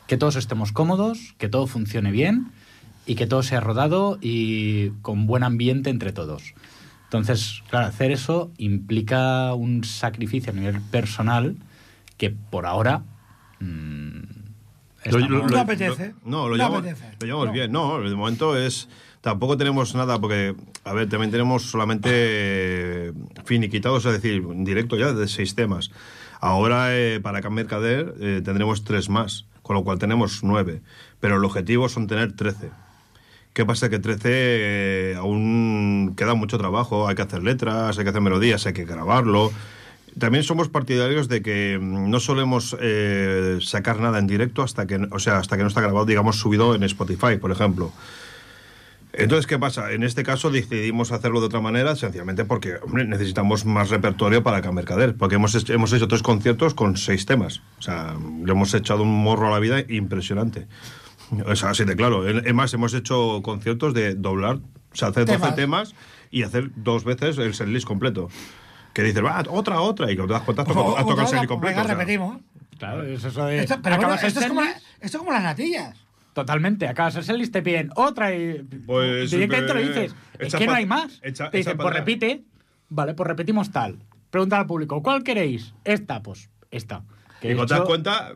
Que 0.07 0.17
todos 0.17 0.35
estemos 0.35 0.71
cómodos, 0.71 1.35
que 1.37 1.49
todo 1.49 1.67
funcione 1.67 2.11
bien 2.11 2.47
y 3.05 3.15
que 3.15 3.27
todo 3.27 3.43
sea 3.43 3.59
rodado 3.59 4.17
y 4.21 4.89
con 5.01 5.27
buen 5.27 5.43
ambiente 5.43 5.89
entre 5.89 6.11
todos. 6.11 6.53
Entonces, 7.05 7.63
claro, 7.69 7.87
hacer 7.87 8.11
eso 8.11 8.51
implica 8.57 9.53
un 9.53 9.83
sacrificio 9.83 10.51
a 10.51 10.55
nivel 10.55 10.79
personal 10.81 11.55
que 12.17 12.29
por 12.29 12.65
ahora... 12.65 13.01
mm, 13.59 14.19
estamos- 15.03 15.51
No 15.51 15.57
apetece. 15.59 16.13
lo- 16.23 16.29
no, 16.29 16.43
lo 16.43 16.49
No 16.49 16.55
llevamos, 16.57 16.79
apetece. 16.79 17.11
lo 17.19 17.25
llevamos 17.25 17.47
No. 17.47 17.53
bien. 17.53 17.71
No, 17.71 17.99
de 18.01 18.15
momento 18.15 18.57
es. 18.57 18.87
Tampoco 19.21 19.57
tenemos 19.57 19.95
nada, 19.95 20.19
porque, 20.21 20.55
a 20.85 20.93
ver, 20.93 21.09
también 21.09 21.29
tenemos 21.29 21.63
solamente 21.63 22.09
eh, 22.11 23.13
finiquitados, 23.43 24.05
es 24.05 24.13
decir, 24.13 24.35
en 24.49 24.63
directo 24.63 24.95
ya 24.97 25.11
de 25.11 25.27
seis 25.27 25.55
temas. 25.55 25.91
Ahora, 26.39 26.97
eh, 26.97 27.19
para 27.21 27.41
Can 27.41 27.53
Mercader, 27.53 28.15
eh, 28.19 28.41
tendremos 28.43 28.83
tres 28.83 29.09
más, 29.09 29.45
con 29.61 29.75
lo 29.75 29.83
cual 29.83 29.99
tenemos 29.99 30.43
nueve. 30.43 30.81
Pero 31.19 31.37
el 31.37 31.43
objetivo 31.43 31.89
son 31.89 32.07
tener 32.07 32.33
trece. 32.33 32.69
¿Qué 33.53 33.65
pasa? 33.65 33.89
Que 33.89 33.99
13 33.99 34.21
eh, 34.31 35.15
aún 35.17 36.13
queda 36.15 36.33
mucho 36.33 36.57
trabajo, 36.57 37.07
hay 37.07 37.15
que 37.15 37.23
hacer 37.23 37.43
letras, 37.43 37.97
hay 37.97 38.03
que 38.03 38.11
hacer 38.11 38.21
melodías, 38.21 38.65
hay 38.65 38.73
que 38.73 38.85
grabarlo. 38.85 39.51
También 40.17 40.43
somos 40.43 40.69
partidarios 40.69 41.27
de 41.27 41.41
que 41.41 41.77
mm, 41.79 42.09
no 42.09 42.19
solemos 42.19 42.77
eh, 42.79 43.57
sacar 43.61 43.99
nada 43.99 44.19
en 44.19 44.27
directo 44.27 44.63
hasta 44.63 44.85
que, 44.87 44.99
o 45.11 45.19
sea, 45.19 45.37
hasta 45.37 45.57
que 45.57 45.63
no 45.63 45.67
está 45.67 45.81
grabado, 45.81 46.05
digamos, 46.05 46.39
subido 46.39 46.75
en 46.75 46.83
Spotify, 46.83 47.37
por 47.37 47.51
ejemplo. 47.51 47.91
Entonces, 49.11 49.47
¿qué 49.47 49.57
pasa? 49.57 49.91
En 49.91 50.03
este 50.03 50.23
caso 50.23 50.51
decidimos 50.51 51.11
hacerlo 51.11 51.39
de 51.39 51.47
otra 51.47 51.61
manera, 51.61 51.95
sencillamente 51.95 52.45
porque 52.45 52.75
hombre, 52.83 53.05
necesitamos 53.05 53.65
más 53.65 53.89
repertorio 53.89 54.43
para 54.43 54.61
Can 54.61 54.75
Mercader, 54.75 55.15
porque 55.17 55.35
hemos 55.35 55.55
hecho, 55.55 55.73
hemos 55.73 55.91
hecho 55.93 56.07
tres 56.07 56.21
conciertos 56.21 56.75
con 56.75 56.95
seis 56.95 57.25
temas. 57.25 57.61
O 57.79 57.81
sea, 57.81 58.15
le 58.45 58.51
hemos 58.51 58.73
echado 58.75 59.01
un 59.03 59.23
morro 59.23 59.47
a 59.47 59.51
la 59.51 59.59
vida 59.59 59.79
impresionante. 59.89 60.67
O 61.45 61.55
sea, 61.55 61.71
así 61.71 61.85
de 61.85 61.95
claro. 61.95 62.27
Es 62.27 62.53
más, 62.53 62.73
hemos 62.73 62.93
hecho 62.93 63.41
conciertos 63.43 63.93
de 63.95 64.13
doblar, 64.15 64.57
o 64.57 64.95
sea, 64.95 65.07
hacer 65.09 65.25
12 65.25 65.37
Temas. 65.39 65.55
temas 65.55 65.95
y 66.31 66.43
hacer 66.43 66.69
dos 66.75 67.03
veces 67.03 67.37
el 67.39 67.53
setlist 67.55 67.87
completo. 67.87 68.29
Que 68.93 69.01
dices, 69.03 69.23
va, 69.23 69.43
otra, 69.49 69.81
otra, 69.81 70.11
y 70.11 70.15
que 70.15 70.21
te 70.23 70.27
das 70.33 70.41
cuenta, 70.43 70.61
has 70.63 70.67
tocado, 70.67 70.97
has 70.97 71.03
tocado 71.05 71.21
el 71.21 71.27
setlist 71.27 71.47
completo. 71.47 71.71
Venga, 71.75 71.81
o 71.83 71.85
sea. 71.87 71.95
repetimos. 71.95 72.37
Claro, 72.77 73.03
es 73.03 73.23
eso 73.23 73.45
de... 73.45 73.59
Esto, 73.63 73.79
pero 73.83 73.97
bueno, 73.97 74.13
esto, 74.15 74.39
es 74.39 74.45
como, 74.47 74.61
la- 74.61 74.71
esto 74.71 74.81
es 75.01 75.17
como 75.17 75.31
las 75.31 75.43
natillas. 75.43 75.97
Totalmente, 76.33 76.87
acabas 76.87 77.15
el 77.15 77.23
setlist, 77.23 77.51
te 77.53 77.61
piden 77.61 77.89
otra 77.95 78.33
y 78.35 78.63
Pues, 78.85 79.31
directamente 79.31 79.73
lo 79.73 79.79
eh, 79.79 79.87
dices. 79.87 80.15
Es 80.37 80.55
que 80.55 80.65
no 80.67 80.73
hay 80.73 80.85
más. 80.85 81.19
echa- 81.23 81.49
te 81.49 81.57
dicen, 81.57 81.77
pues 81.77 81.93
repite. 81.93 82.43
Vale, 82.89 83.13
pues 83.13 83.27
repetimos 83.27 83.71
tal. 83.71 83.97
Pregunta 84.29 84.59
al 84.59 84.67
público, 84.67 85.01
¿cuál 85.03 85.23
queréis? 85.23 85.73
Esta, 85.83 86.21
pues 86.21 86.49
esta. 86.71 87.03
Que 87.41 87.47
Y 87.47 87.49
de 87.51 87.55
cuando 87.55 87.73
te 87.73 87.79
das 87.79 87.87
cuenta. 87.87 88.31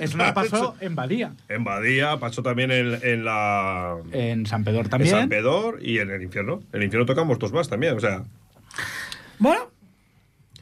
Eso 0.00 0.16
me 0.16 0.32
pasó 0.34 0.74
en 0.80 0.94
Badía. 0.96 1.34
En 1.48 1.62
Badía, 1.62 2.18
pasó 2.18 2.42
también 2.42 2.70
en, 2.72 2.98
en 3.02 3.24
la. 3.24 3.96
En 4.12 4.46
San 4.46 4.64
Pedro 4.64 4.80
en 4.80 4.88
también. 4.88 5.10
San 5.14 5.28
Pedor 5.28 5.78
y 5.82 5.98
en 5.98 6.10
el 6.10 6.22
infierno. 6.22 6.62
En 6.72 6.78
el 6.80 6.84
infierno 6.84 7.06
tocamos 7.06 7.38
dos 7.38 7.52
más 7.52 7.68
también, 7.68 7.96
o 7.96 8.00
sea. 8.00 8.24
Bueno, 9.38 9.69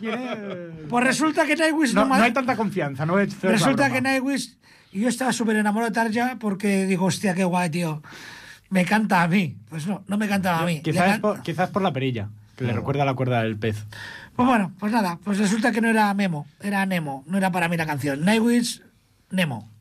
Tiene- 0.00 0.46
Pues 0.88 1.04
resulta 1.04 1.46
que 1.46 1.56
Nightwish 1.56 1.92
no, 1.94 2.04
no, 2.04 2.14
hay 2.14 2.32
tanta 2.32 2.56
confianza, 2.56 3.04
no 3.06 3.18
he 3.18 3.26
Resulta 3.42 3.90
que 3.90 4.00
Nightwish. 4.00 4.54
Y 4.92 5.00
yo 5.00 5.08
estaba 5.08 5.32
súper 5.32 5.56
enamorado 5.56 5.90
de 5.90 5.94
Tarja 5.94 6.36
porque 6.38 6.86
digo, 6.86 7.06
hostia, 7.06 7.34
qué 7.34 7.44
guay, 7.44 7.68
tío. 7.70 8.02
Me 8.70 8.84
canta 8.84 9.22
a 9.22 9.28
mí. 9.28 9.56
Pues 9.68 9.86
no, 9.86 10.02
no 10.06 10.16
me 10.16 10.28
cantaba 10.28 10.60
a 10.60 10.66
mí. 10.66 10.80
Quizás 10.82 11.04
can- 11.12 11.20
por, 11.20 11.42
quizás 11.42 11.70
por 11.70 11.82
la 11.82 11.92
perilla, 11.92 12.28
que 12.56 12.64
le 12.64 12.72
recuerda 12.72 13.04
la 13.04 13.14
cuerda 13.14 13.42
del 13.42 13.56
pez. 13.56 13.84
Pues 14.36 14.46
bueno, 14.46 14.72
pues 14.78 14.92
nada, 14.92 15.18
pues 15.24 15.38
resulta 15.38 15.72
que 15.72 15.80
no 15.80 15.88
era 15.88 16.12
Memo, 16.12 16.46
era 16.60 16.84
Nemo, 16.84 17.24
no 17.26 17.38
era 17.38 17.50
para 17.50 17.68
mí 17.68 17.76
la 17.78 17.86
canción. 17.86 18.22
Nightwish, 18.22 18.82
Nemo. 19.30 19.75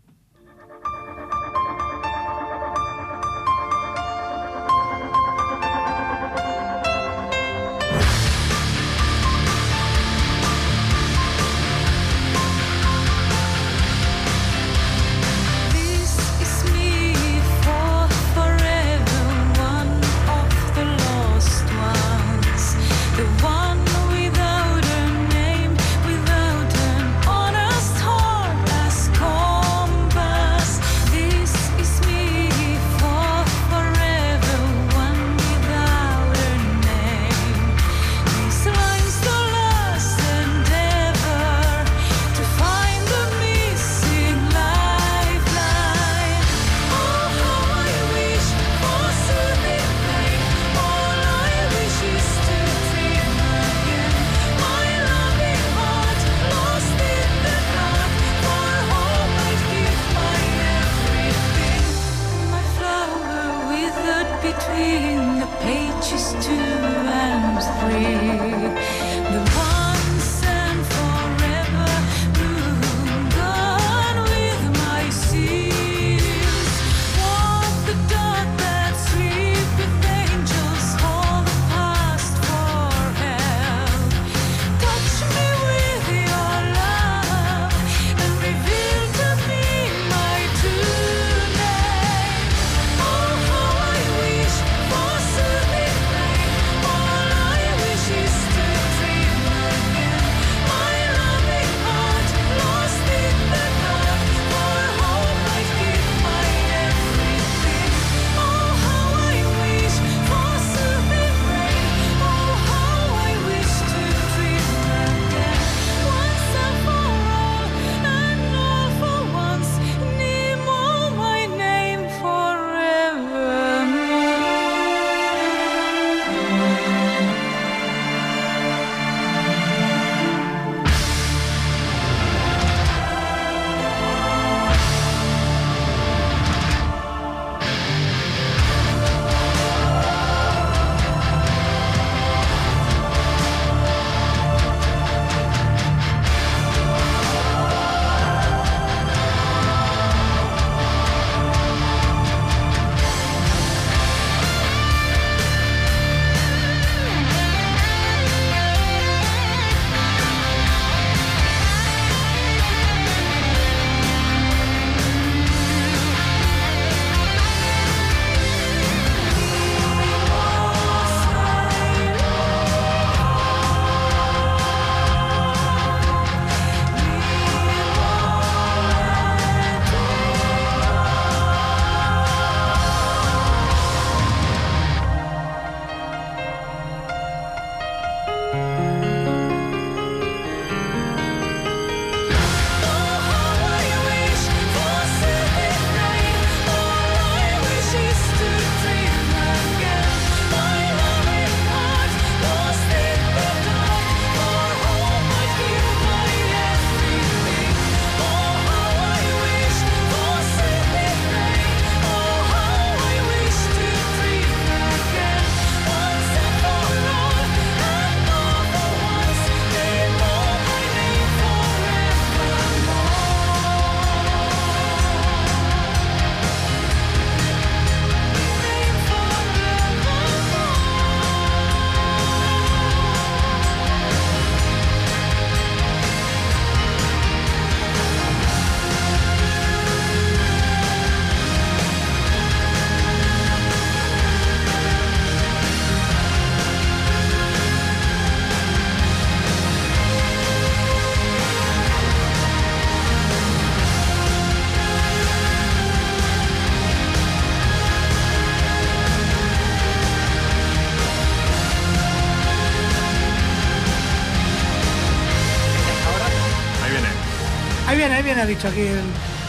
Ha 268.46 268.48
dicho 268.48 268.68
aquí. 268.68 268.82
el- 268.82 269.02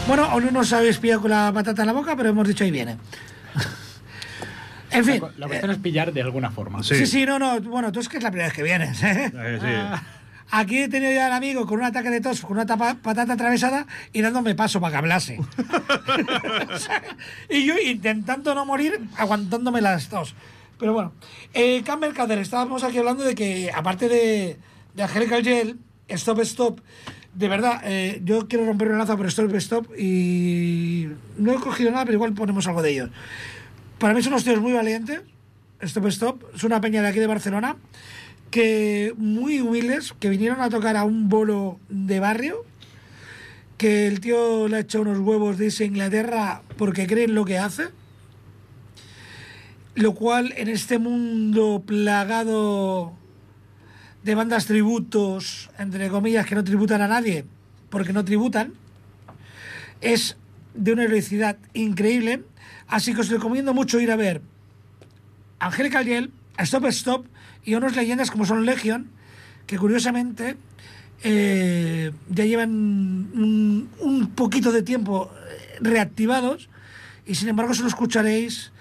Bueno, 0.07 0.23
aún 0.25 0.45
no 0.45 0.51
nos 0.51 0.73
habéis 0.73 0.97
pillado 0.97 1.21
con 1.21 1.31
la 1.31 1.51
patata 1.53 1.83
en 1.83 1.87
la 1.87 1.93
boca, 1.93 2.15
pero 2.15 2.29
hemos 2.29 2.47
dicho 2.47 2.63
ahí 2.63 2.71
viene. 2.71 2.97
en 4.91 5.05
fin. 5.05 5.21
La, 5.21 5.31
la 5.37 5.47
cuestión 5.47 5.71
es 5.71 5.77
pillar 5.77 6.11
de 6.13 6.21
alguna 6.21 6.51
forma. 6.51 6.83
Sí. 6.83 6.95
Sí, 6.95 7.05
sí, 7.05 7.25
no, 7.25 7.39
no. 7.39 7.59
Bueno, 7.61 7.91
tú 7.91 7.99
es 7.99 8.09
que 8.09 8.17
es 8.17 8.23
la 8.23 8.31
primera 8.31 8.47
vez 8.47 8.55
que 8.55 8.63
vienes. 8.63 9.01
¿eh? 9.03 9.31
Eh, 9.35 9.59
sí. 9.61 9.67
Aquí 10.49 10.83
he 10.83 10.87
tenido 10.87 11.11
ya 11.11 11.25
al 11.27 11.33
amigo 11.33 11.65
con 11.65 11.79
un 11.79 11.85
ataque 11.85 12.09
de 12.09 12.21
tos, 12.21 12.39
con 12.41 12.53
una 12.53 12.65
tapa- 12.65 12.95
patata 13.01 13.33
atravesada 13.33 13.85
y 14.13 14.21
dándome 14.21 14.55
paso 14.55 14.79
para 14.79 14.91
que 14.91 14.97
hablase. 14.97 15.39
O 15.39 15.45
y 17.53 17.65
yo 17.65 17.77
intentando 17.77 18.55
no 18.55 18.65
morir, 18.65 18.97
aguantándome 19.17 19.81
las 19.81 20.07
tos. 20.07 20.35
Pero 20.79 20.93
bueno, 20.93 21.11
eh, 21.53 21.81
Campbell 21.83 22.13
Cader, 22.13 22.39
estábamos 22.39 22.83
aquí 22.83 22.97
hablando 22.97 23.23
de 23.25 23.35
que, 23.35 23.71
aparte 23.75 24.07
de, 24.07 24.57
de 24.93 25.03
Angelical 25.03 25.43
Gel, 25.43 25.77
Stop 26.07 26.39
Stop, 26.41 26.79
de 27.37 27.47
verdad, 27.47 27.81
eh, 27.83 28.19
yo 28.25 28.47
quiero 28.47 28.65
romper 28.65 28.87
una 28.87 28.97
lanza 28.97 29.15
por 29.15 29.27
Stop 29.27 29.53
Stop 29.55 29.95
y 29.95 31.07
no 31.37 31.53
he 31.53 31.55
cogido 31.57 31.91
nada, 31.91 32.03
pero 32.03 32.15
igual 32.15 32.33
ponemos 32.33 32.65
algo 32.65 32.81
de 32.81 32.89
ellos. 32.89 33.09
Para 33.99 34.15
mí 34.15 34.23
son 34.23 34.33
unos 34.33 34.43
tíos 34.43 34.59
muy 34.59 34.73
valientes. 34.73 35.21
Stop 35.81 36.07
Stop 36.07 36.43
es 36.55 36.63
una 36.63 36.81
peña 36.81 37.03
de 37.03 37.09
aquí 37.09 37.19
de 37.19 37.27
Barcelona 37.27 37.77
que 38.49 39.13
muy 39.17 39.59
humildes, 39.61 40.13
que 40.19 40.29
vinieron 40.29 40.61
a 40.61 40.69
tocar 40.69 40.97
a 40.97 41.03
un 41.03 41.29
bolo 41.29 41.79
de 41.89 42.19
barrio, 42.19 42.65
que 43.77 44.07
el 44.07 44.19
tío 44.19 44.67
le 44.67 44.77
ha 44.77 44.79
hecho 44.79 45.01
unos 45.01 45.19
huevos 45.19 45.59
a 45.59 45.83
Inglaterra 45.83 46.63
porque 46.75 47.05
creen 47.05 47.35
lo 47.35 47.45
que 47.45 47.59
hace, 47.59 47.89
lo 49.93 50.15
cual 50.15 50.55
en 50.57 50.69
este 50.69 50.97
mundo 50.97 51.83
plagado 51.85 53.13
de 54.27 54.35
bandas 54.35 54.65
tributos, 54.65 55.69
entre 55.79 56.09
comillas, 56.09 56.45
que 56.45 56.53
no 56.53 56.61
tributan 56.65 57.01
a 57.01 57.07
nadie, 57.07 57.45
porque 57.89 58.11
no 58.11 58.25
tributan, 58.25 58.73
es 60.01 60.35
de 60.73 60.91
una 60.91 61.05
heroicidad 61.05 61.55
increíble, 61.73 62.43
así 62.89 63.13
que 63.13 63.21
os 63.21 63.29
recomiendo 63.29 63.73
mucho 63.73 64.01
ir 64.01 64.11
a 64.11 64.17
ver 64.17 64.41
Angelical 65.59 66.05
Yell, 66.05 66.31
Stop 66.57 66.87
Stop 66.87 67.25
y 67.63 67.75
unas 67.75 67.95
leyendas 67.95 68.29
como 68.29 68.45
son 68.45 68.65
Legion, 68.65 69.09
que 69.65 69.77
curiosamente 69.77 70.57
eh, 71.23 72.11
ya 72.27 72.43
llevan 72.43 72.69
un, 72.69 74.31
poquito 74.35 74.73
de 74.73 74.83
tiempo 74.83 75.31
eh, 75.31 75.77
reactivados 75.79 76.67
y 77.25 77.35
sin 77.35 77.47
embargo 77.47 77.73
solo 77.73 77.87
escucharéis 77.87 78.73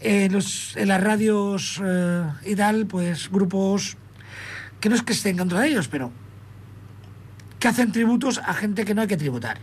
en, 0.00 0.32
los, 0.32 0.76
en 0.76 0.88
las 0.88 1.00
radios 1.00 1.80
eh, 1.80 2.24
y 2.44 2.56
tal, 2.56 2.86
pues 2.86 3.30
grupos 3.30 3.96
que 4.84 4.90
no 4.90 4.96
es 4.96 5.02
que 5.02 5.14
estén 5.14 5.38
contra 5.38 5.66
ellos, 5.66 5.88
pero 5.88 6.12
que 7.58 7.68
hacen 7.68 7.90
tributos 7.90 8.36
a 8.44 8.52
gente 8.52 8.84
que 8.84 8.94
no 8.94 9.00
hay 9.00 9.08
que 9.08 9.16
tributar. 9.16 9.56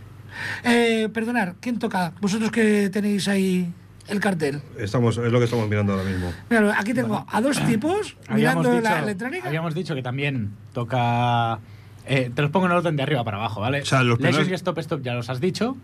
Eh, 0.64 1.08
perdonad, 1.14 1.54
¿quién 1.60 1.78
toca? 1.78 2.12
Vosotros 2.20 2.50
que 2.50 2.90
tenéis 2.90 3.28
ahí 3.28 3.72
el 4.08 4.18
cartel. 4.18 4.60
Estamos, 4.76 5.18
es 5.18 5.30
lo 5.30 5.38
que 5.38 5.44
estamos 5.44 5.68
mirando 5.68 5.92
ahora 5.92 6.04
mismo. 6.10 6.32
Mira, 6.50 6.76
aquí 6.76 6.92
tengo 6.92 7.24
a 7.30 7.40
dos 7.40 7.64
tipos 7.66 8.16
mirando 8.34 8.68
dicho, 8.68 8.82
la 8.82 8.98
electrónica. 8.98 9.46
habíamos 9.46 9.74
dicho 9.76 9.94
que 9.94 10.02
también 10.02 10.56
toca. 10.72 11.60
eh, 12.04 12.32
te 12.34 12.42
los 12.42 12.50
pongo 12.50 12.66
en 12.66 12.72
orden 12.72 12.96
de 12.96 13.04
arriba 13.04 13.22
para 13.22 13.36
abajo, 13.36 13.60
¿vale? 13.60 13.82
O 13.82 13.86
sea, 13.86 14.02
los 14.02 14.18
primeros- 14.18 14.48
y 14.48 14.54
Stop 14.54 14.78
Stop 14.78 15.02
ya 15.02 15.14
los 15.14 15.30
has 15.30 15.40
dicho. 15.40 15.76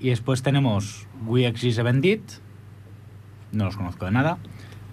Y 0.00 0.08
después 0.08 0.42
tenemos 0.42 1.06
We 1.26 1.46
Exist 1.46 1.78
Evendit. 1.78 2.22
No 3.52 3.66
los 3.66 3.76
conozco 3.76 4.04
de 4.06 4.10
nada. 4.10 4.38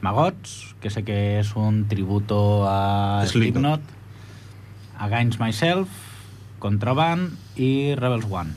Magots, 0.06 0.76
que 0.80 0.92
sé 0.92 1.04
que 1.04 1.40
es 1.40 1.56
un 1.56 1.88
tributo 1.88 2.66
a 2.70 3.26
Slipknot. 3.26 3.82
Against 5.00 5.40
Myself. 5.40 5.90
Contraband 6.60 7.34
y 7.56 7.96
Rebels 7.96 8.26
One. 8.30 8.52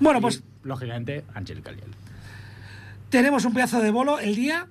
Bueno, 0.00 0.18
Y, 0.18 0.22
pues 0.22 0.42
lógicamente, 0.64 1.24
Angelical 1.34 1.76
Yell. 1.76 1.94
tenemos 3.10 3.44
un 3.44 3.54
pedazo 3.54 3.80
de 3.80 3.90
bolo 3.90 4.18
el 4.18 4.34
día 4.34 4.66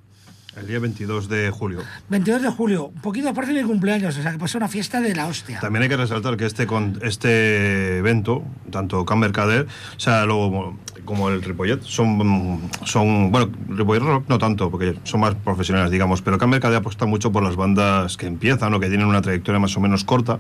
El 0.58 0.68
día 0.68 0.80
22 0.80 1.30
de 1.30 1.50
julio. 1.52 1.82
22 2.10 2.42
de 2.42 2.50
julio. 2.50 2.88
Un 2.88 3.02
poquito 3.02 3.28
después 3.28 3.48
de 3.48 3.54
mi 3.54 3.64
cumpleaños, 3.64 4.18
o 4.18 4.22
sea 4.22 4.32
que 4.34 4.38
pasó 4.38 4.58
una 4.58 4.68
fiesta 4.68 5.00
de 5.00 5.16
la 5.16 5.28
hostia. 5.28 5.60
También 5.62 5.84
hay 5.84 5.90
que 5.90 5.98
resaltar 5.98 6.36
que 6.38 6.46
este 6.46 6.68
con 6.68 7.00
este 7.04 7.98
evento, 8.00 8.44
tanto 8.70 9.06
Can 9.06 9.20
Mercader, 9.20 9.68
o 9.96 10.00
sea, 10.00 10.26
luego 10.26 10.78
como 11.10 11.28
el 11.30 11.42
Ripollet, 11.42 11.82
son, 11.82 12.62
son 12.86 13.32
bueno, 13.32 13.50
Ripollet 13.68 14.04
Rock 14.04 14.26
no 14.30 14.38
tanto, 14.38 14.70
porque 14.70 14.94
son 15.06 15.22
más 15.22 15.34
profesionales, 15.34 15.90
digamos, 15.90 16.22
pero 16.22 16.38
Can 16.38 16.52
Mercader 16.52 16.78
apuesta 16.78 17.08
mucho 17.08 17.32
por 17.32 17.42
las 17.42 17.56
bandas 17.56 18.16
que 18.16 18.28
empiezan 18.28 18.72
o 18.76 18.80
que 18.80 18.90
tienen 18.90 19.08
una 19.08 19.20
trayectoria 19.24 19.58
más 19.60 19.76
o 19.76 19.80
menos 19.80 20.04
corta. 20.04 20.38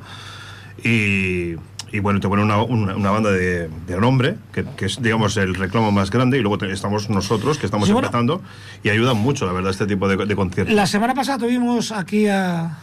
Y, 0.83 1.55
y 1.91 1.99
bueno, 2.01 2.19
te 2.19 2.27
ponen 2.29 2.45
una, 2.45 2.61
una, 2.61 2.95
una 2.95 3.09
banda 3.09 3.31
de, 3.31 3.67
de 3.87 3.97
nombre, 3.99 4.35
que, 4.53 4.63
que 4.77 4.85
es, 4.85 5.01
digamos, 5.01 5.35
el 5.37 5.55
reclamo 5.55 5.91
más 5.91 6.11
grande, 6.11 6.37
y 6.37 6.41
luego 6.41 6.59
te- 6.59 6.71
estamos 6.71 7.09
nosotros, 7.09 7.57
que 7.57 7.65
estamos 7.65 7.87
Sí, 7.87 7.91
bueno. 7.93 8.07
empezando, 8.07 8.43
y 8.83 8.89
ayudan 8.89 9.17
mucho, 9.17 9.47
la 9.47 9.51
verdad, 9.53 9.71
este 9.71 9.87
tipo 9.87 10.07
de, 10.07 10.23
de 10.23 10.35
conciertos. 10.35 10.75
La 10.75 10.85
semana 10.85 11.15
pasada 11.15 11.39
tuvimos 11.39 11.91
aquí 11.91 12.27
a, 12.27 12.77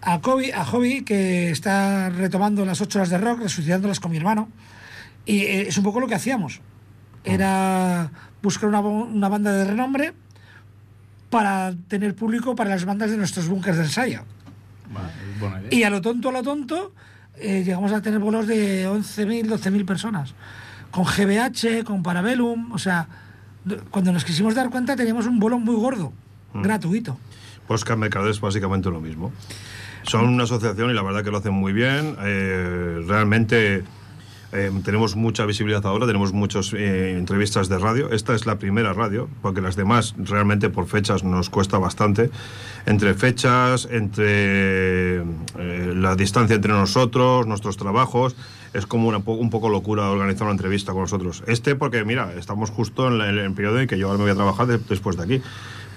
a, 0.00 0.20
Kobe, 0.22 0.54
a 0.54 0.64
Hobby, 0.64 1.02
que 1.04 1.50
está 1.50 2.08
retomando 2.08 2.64
las 2.64 2.80
8 2.80 2.98
horas 2.98 3.10
de 3.10 3.18
rock, 3.18 3.40
resucitándolas 3.42 4.00
con 4.00 4.10
mi 4.10 4.16
hermano. 4.16 4.48
Y 5.26 5.40
eh, 5.42 5.68
es 5.68 5.76
un 5.76 5.84
poco 5.84 6.00
lo 6.00 6.08
que 6.08 6.14
hacíamos. 6.14 6.62
Era 7.24 8.10
buscar 8.42 8.68
una, 8.68 8.80
una 8.80 9.28
banda 9.28 9.52
de 9.52 9.64
renombre 9.64 10.14
para 11.30 11.74
tener 11.88 12.14
público 12.14 12.54
para 12.54 12.70
las 12.70 12.84
bandas 12.84 13.10
de 13.10 13.16
nuestros 13.16 13.48
bunkers 13.48 13.76
de 13.76 13.84
ensayo. 13.84 14.22
Buena 15.38 15.60
idea. 15.60 15.68
Y 15.70 15.84
a 15.84 15.90
lo 15.90 16.00
tonto, 16.00 16.30
a 16.30 16.32
lo 16.32 16.42
tonto, 16.42 16.92
eh, 17.36 17.62
llegamos 17.64 17.92
a 17.92 18.02
tener 18.02 18.18
bolos 18.18 18.46
de 18.46 18.88
11.000, 18.88 19.46
12.000 19.46 19.86
personas. 19.86 20.34
Con 20.90 21.04
GBH, 21.04 21.84
con 21.84 22.02
Parabellum, 22.02 22.72
o 22.72 22.78
sea, 22.78 23.06
cuando 23.90 24.12
nos 24.12 24.24
quisimos 24.24 24.54
dar 24.54 24.70
cuenta 24.70 24.96
teníamos 24.96 25.26
un 25.26 25.38
bolo 25.38 25.58
muy 25.58 25.76
gordo, 25.76 26.12
gratuito. 26.52 27.16
Pues 27.68 27.84
Can 27.84 28.00
Mercader 28.00 28.30
es 28.30 28.40
básicamente 28.40 28.90
lo 28.90 29.00
mismo. 29.00 29.32
Son 30.02 30.26
una 30.26 30.44
asociación 30.44 30.90
y 30.90 30.94
la 30.94 31.02
verdad 31.02 31.22
que 31.22 31.30
lo 31.30 31.38
hacen 31.38 31.52
muy 31.52 31.72
bien. 31.72 32.16
Eh, 32.20 33.04
realmente 33.06 33.84
eh, 34.52 34.70
tenemos 34.84 35.16
mucha 35.16 35.46
visibilidad 35.46 35.84
ahora, 35.86 36.06
tenemos 36.06 36.32
muchas 36.32 36.72
eh, 36.72 37.16
entrevistas 37.16 37.68
de 37.68 37.78
radio. 37.78 38.10
Esta 38.10 38.34
es 38.34 38.46
la 38.46 38.58
primera 38.58 38.92
radio, 38.92 39.28
porque 39.42 39.60
las 39.60 39.76
demás 39.76 40.14
realmente 40.18 40.70
por 40.70 40.86
fechas 40.86 41.22
nos 41.24 41.50
cuesta 41.50 41.78
bastante. 41.78 42.30
Entre 42.86 43.14
fechas, 43.14 43.88
entre 43.90 45.22
eh, 45.22 45.92
la 45.94 46.16
distancia 46.16 46.56
entre 46.56 46.72
nosotros, 46.72 47.46
nuestros 47.46 47.76
trabajos, 47.76 48.34
es 48.72 48.86
como 48.86 49.08
una 49.08 49.18
un 49.18 49.50
poco 49.50 49.68
locura 49.68 50.08
organizar 50.10 50.44
una 50.44 50.52
entrevista 50.52 50.92
con 50.92 51.02
nosotros. 51.02 51.42
Este 51.46 51.74
porque, 51.74 52.04
mira, 52.04 52.32
estamos 52.38 52.70
justo 52.70 53.08
en, 53.08 53.18
la- 53.18 53.28
en 53.28 53.38
el 53.38 53.52
periodo 53.52 53.80
en 53.80 53.88
que 53.88 53.98
yo 53.98 54.06
ahora 54.06 54.18
me 54.18 54.24
voy 54.24 54.32
a 54.32 54.36
trabajar 54.36 54.66
de- 54.66 54.78
después 54.78 55.16
de 55.16 55.22
aquí. 55.24 55.42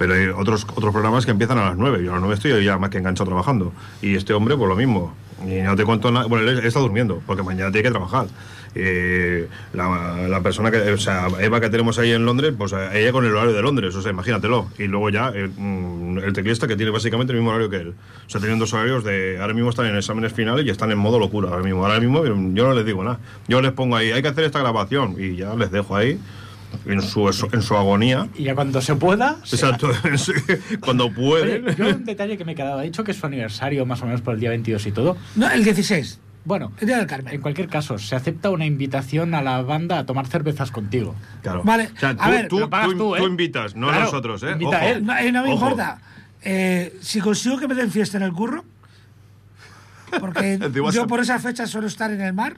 Pero 0.03 0.15
hay 0.15 0.27
otros, 0.27 0.67
otros 0.75 0.91
programas 0.91 1.23
que 1.23 1.31
empiezan 1.31 1.57
a 1.59 1.63
las 1.69 1.77
9. 1.77 2.03
Yo 2.03 2.09
a 2.11 2.15
las 2.15 2.21
9 2.21 2.35
estoy 2.35 2.61
ya 2.61 2.77
más 2.77 2.89
que 2.89 2.97
enganchado 2.97 3.27
trabajando. 3.27 3.71
Y 4.01 4.15
este 4.15 4.33
hombre, 4.33 4.57
pues 4.57 4.67
lo 4.67 4.75
mismo. 4.75 5.13
Y 5.47 5.61
no 5.61 5.77
te 5.77 5.85
cuento 5.85 6.11
nada. 6.11 6.25
Bueno, 6.25 6.45
él 6.45 6.59
está 6.65 6.81
durmiendo, 6.81 7.21
porque 7.25 7.41
mañana 7.41 7.71
tiene 7.71 7.83
que 7.83 7.91
trabajar. 7.91 8.25
Eh, 8.75 9.47
la, 9.71 10.27
la 10.27 10.41
persona 10.41 10.71
que. 10.71 10.91
O 10.91 10.97
sea, 10.97 11.27
Eva 11.39 11.61
que 11.61 11.69
tenemos 11.69 11.99
ahí 11.99 12.11
en 12.11 12.25
Londres, 12.25 12.53
pues 12.57 12.73
ella 12.73 13.13
con 13.13 13.23
el 13.23 13.31
horario 13.31 13.53
de 13.53 13.61
Londres, 13.61 13.95
o 13.95 14.01
sea, 14.01 14.11
imagínatelo. 14.11 14.67
Y 14.77 14.87
luego 14.87 15.09
ya 15.09 15.31
eh, 15.33 15.47
mm, 15.47 16.17
el 16.17 16.33
teclista 16.33 16.67
que 16.67 16.75
tiene 16.75 16.91
básicamente 16.91 17.31
el 17.31 17.39
mismo 17.39 17.51
horario 17.51 17.69
que 17.69 17.77
él. 17.77 17.93
O 18.27 18.29
sea, 18.29 18.41
tienen 18.41 18.59
dos 18.59 18.73
horarios 18.73 19.05
de. 19.05 19.37
Ahora 19.39 19.53
mismo 19.53 19.69
están 19.69 19.85
en 19.85 19.95
exámenes 19.95 20.33
finales 20.33 20.65
y 20.65 20.69
están 20.69 20.91
en 20.91 20.97
modo 20.97 21.17
locura. 21.17 21.47
Ahora 21.47 21.63
mismo, 21.63 21.85
ahora 21.85 22.01
mismo 22.01 22.25
yo 22.25 22.67
no 22.67 22.73
les 22.73 22.85
digo 22.85 23.05
nada. 23.05 23.19
Yo 23.47 23.61
les 23.61 23.71
pongo 23.71 23.95
ahí, 23.95 24.11
hay 24.11 24.21
que 24.21 24.27
hacer 24.27 24.43
esta 24.43 24.59
grabación. 24.59 25.15
Y 25.17 25.37
ya 25.37 25.55
les 25.55 25.71
dejo 25.71 25.95
ahí. 25.95 26.19
En 26.86 27.01
su, 27.01 27.27
en 27.51 27.62
su 27.62 27.75
agonía. 27.75 28.27
Y 28.36 28.43
ya 28.43 28.55
cuando 28.55 28.81
se 28.81 28.95
pueda. 28.95 29.38
se 29.43 29.55
Exacto, 29.55 29.89
cuando 30.81 31.12
pueden. 31.13 31.65
Oye, 31.65 31.75
yo 31.77 31.88
un 31.89 32.03
detalle 32.05 32.38
que 32.38 32.45
me 32.45 32.51
he 32.53 32.55
quedado, 32.55 32.79
ha 32.79 32.83
dicho 32.83 33.03
que 33.03 33.12
es 33.12 33.17
su 33.17 33.25
aniversario 33.25 33.86
más 33.86 34.01
o 34.01 34.05
menos 34.05 34.21
por 34.21 34.33
el 34.33 34.39
día 34.39 34.49
22 34.49 34.86
y 34.88 34.91
todo. 34.91 35.15
No, 35.36 35.49
el 35.49 35.63
16, 35.63 36.19
Bueno, 36.45 36.71
el 36.79 36.88
día 36.88 36.97
del 36.97 37.07
Carmen. 37.07 37.33
en 37.33 37.41
cualquier 37.41 37.67
caso, 37.69 37.97
se 37.97 38.15
acepta 38.15 38.49
una 38.49 38.65
invitación 38.65 39.33
a 39.33 39.41
la 39.41 39.62
banda 39.62 39.99
a 39.99 40.05
tomar 40.05 40.27
cervezas 40.27 40.71
contigo. 40.71 41.15
Claro. 41.41 41.62
Vale, 41.63 41.89
O 41.95 41.99
sea, 41.99 42.09
a 42.09 42.15
tú, 42.15 42.29
ver, 42.31 42.47
tú, 42.49 42.59
tú- 42.59 42.97
tú, 42.97 43.15
¿eh? 43.15 43.19
tú 43.19 43.27
invitas, 43.27 43.75
no 43.75 43.88
Claro, 43.88 44.05
nosotros, 44.05 44.43
¿eh? 44.43 44.51
invita 44.51 44.69
Ojo. 44.77 44.77
a 44.77 44.89
él. 44.89 45.05
No, 45.05 45.17
eh, 45.17 45.31
no 45.31 45.43
me 45.43 45.53
Ojo. 45.53 45.63
importa. 45.65 45.99
Eh, 46.41 46.97
si 47.01 47.21
consigo 47.21 47.57
que 47.57 47.67
me 47.69 47.75
den 47.75 47.89
fiesta 47.91 48.17
en 48.17 48.23
el 48.23 48.33
curro, 48.33 48.65
porque 50.19 50.59
yo 50.93 51.07
por 51.07 51.19
esas 51.21 51.41
fechas 51.41 51.69
suelo 51.69 51.88
estar 51.88 52.12
en 52.12 52.21
el 52.21 52.33
mar, 52.33 52.57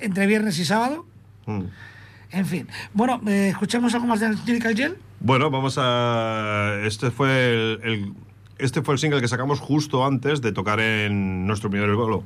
entre 0.00 0.26
viernes 0.26 0.58
y 0.58 0.64
sábado. 0.64 1.06
Mm. 1.46 1.62
En 2.34 2.46
fin. 2.46 2.68
Bueno, 2.92 3.20
eh, 3.26 3.48
escuchemos 3.50 3.94
algo 3.94 4.06
más 4.06 4.20
de 4.20 4.26
Angelical 4.26 4.74
Gel. 4.76 4.96
Bueno, 5.20 5.50
vamos 5.50 5.76
a. 5.80 6.80
Este 6.84 7.10
fue 7.10 7.50
el, 7.50 7.80
el- 7.84 8.12
este 8.58 8.82
fue 8.82 8.94
el 8.94 8.98
single 9.00 9.20
que 9.20 9.26
sacamos 9.28 9.58
justo 9.60 10.04
antes 10.06 10.40
de 10.40 10.52
tocar 10.52 10.78
en 10.80 11.46
nuestro 11.46 11.70
primer 11.70 11.92
bolo. 11.94 12.22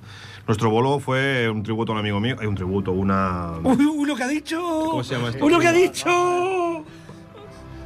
Nuestro 0.47 0.69
bolo 0.71 0.99
fue 1.01 1.49
un 1.51 1.63
tributo 1.63 1.93
a 1.93 1.95
un 1.95 2.01
amigo 2.01 2.21
mío. 2.21 2.37
Hay 2.41 2.47
un 2.47 2.55
tributo, 2.55 2.93
una. 2.93 3.53
Uy, 3.63 3.85
uy, 3.87 4.07
lo 4.09 4.15
que 4.17 4.23
ha 4.25 4.29
dicho. 4.29 4.61
¿Cómo 4.91 5.05
se 5.05 5.15
llama 5.15 5.29
esto? 5.31 5.45
Uy, 5.45 5.53
lo 5.53 5.59
que 5.59 5.69
ha 5.69 5.73
dicho. 5.73 6.85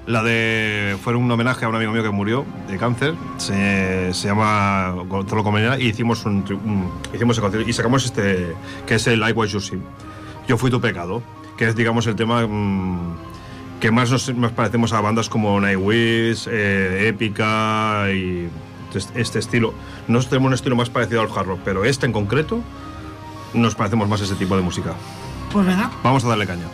La 0.06 0.22
de. 0.24 0.96
Fue 1.02 1.14
un 1.14 1.30
homenaje 1.30 1.64
a 1.64 1.68
un 1.68 1.76
amigo 1.76 1.92
mío 1.92 2.02
que 2.02 2.10
murió 2.10 2.44
de 2.68 2.76
cáncer. 2.78 3.14
Se, 3.36 4.12
se 4.12 4.28
llama 4.28 4.90
Gonzalo 5.08 5.44
Comenera 5.44 5.78
y 5.78 5.86
hicimos 5.88 6.24
un, 6.26 6.44
hicimos 7.14 7.36
ese 7.36 7.40
concierto 7.40 7.68
y 7.68 7.72
sacamos 7.72 8.04
este. 8.04 8.54
que 8.86 8.94
es 8.96 9.06
el 9.06 9.22
You 9.34 9.60
See. 9.60 9.78
Yo 10.48 10.56
fui 10.56 10.70
tu 10.70 10.80
pecado. 10.80 11.22
Que 11.56 11.68
es, 11.68 11.76
digamos, 11.76 12.06
el 12.06 12.16
tema. 12.16 12.46
mm, 12.46 13.16
que 13.82 13.90
más 13.90 14.12
nos, 14.12 14.32
nos 14.36 14.52
parecemos 14.52 14.92
a 14.92 15.00
bandas 15.00 15.28
como 15.28 15.60
Nightwish, 15.60 16.46
eh, 16.48 17.08
Épica 17.08 18.04
y 18.12 18.48
este, 18.94 19.20
este 19.20 19.38
estilo. 19.40 19.74
Nosotros 20.06 20.30
tenemos 20.30 20.48
un 20.50 20.54
estilo 20.54 20.76
más 20.76 20.88
parecido 20.88 21.20
al 21.20 21.28
hard 21.28 21.46
rock, 21.48 21.60
pero 21.64 21.84
este 21.84 22.06
en 22.06 22.12
concreto 22.12 22.60
nos 23.54 23.74
parecemos 23.74 24.08
más 24.08 24.20
a 24.20 24.24
ese 24.24 24.36
tipo 24.36 24.54
de 24.54 24.62
música. 24.62 24.94
Pues 25.52 25.66
venga. 25.66 25.90
Vamos 26.04 26.24
a 26.24 26.28
darle 26.28 26.46
caña. 26.46 26.66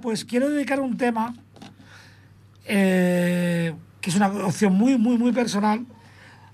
Pues 0.00 0.24
quiero 0.24 0.50
dedicar 0.50 0.80
un 0.80 0.96
tema 0.96 1.34
eh, 2.66 3.74
que 4.00 4.10
es 4.10 4.16
una 4.16 4.28
opción 4.28 4.74
muy, 4.74 4.98
muy, 4.98 5.18
muy 5.18 5.32
personal 5.32 5.86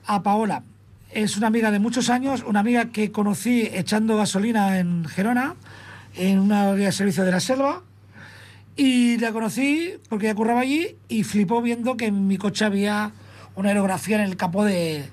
a 0.07 0.23
Paola. 0.23 0.63
Es 1.11 1.37
una 1.37 1.49
amiga 1.49 1.71
de 1.71 1.79
muchos 1.79 2.09
años, 2.09 2.45
una 2.47 2.61
amiga 2.61 2.87
que 2.87 3.11
conocí 3.11 3.69
echando 3.73 4.17
gasolina 4.17 4.79
en 4.79 5.05
Gerona, 5.05 5.57
en 6.15 6.39
una 6.39 6.73
de 6.75 6.93
servicio 6.93 7.25
de 7.25 7.33
la 7.33 7.41
selva. 7.41 7.83
Y 8.77 9.19
la 9.19 9.33
conocí 9.33 9.95
porque 10.09 10.27
ella 10.27 10.35
curraba 10.35 10.61
allí 10.61 10.97
y 11.09 11.25
flipó 11.25 11.61
viendo 11.61 11.97
que 11.97 12.07
en 12.07 12.27
mi 12.29 12.39
coche 12.39 12.65
había 12.65 13.13
una 13.57 13.71
aerografía 13.71 14.17
en 14.17 14.23
el 14.23 14.37
capó 14.37 14.65
de, 14.65 15.09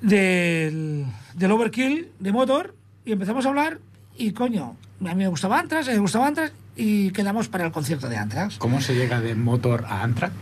del, 0.00 1.06
overkill 1.50 2.10
de 2.18 2.32
motor. 2.32 2.74
Y 3.04 3.12
empezamos 3.12 3.46
a 3.46 3.50
hablar 3.50 3.78
y 4.16 4.32
coño, 4.32 4.76
a 5.00 5.14
mí 5.14 5.14
me 5.14 5.28
gustaba 5.28 5.58
Antrax, 5.58 5.86
a 5.86 5.90
ella 5.90 5.96
le 5.96 6.02
gustaba 6.02 6.26
Antrax 6.26 6.52
y 6.76 7.10
quedamos 7.10 7.48
para 7.48 7.66
el 7.66 7.72
concierto 7.72 8.08
de 8.08 8.16
Antrax. 8.16 8.58
¿Cómo 8.58 8.80
se 8.80 8.94
llega 8.94 9.20
de 9.20 9.34
motor 9.34 9.84
a 9.88 10.02
Anthrax? 10.02 10.34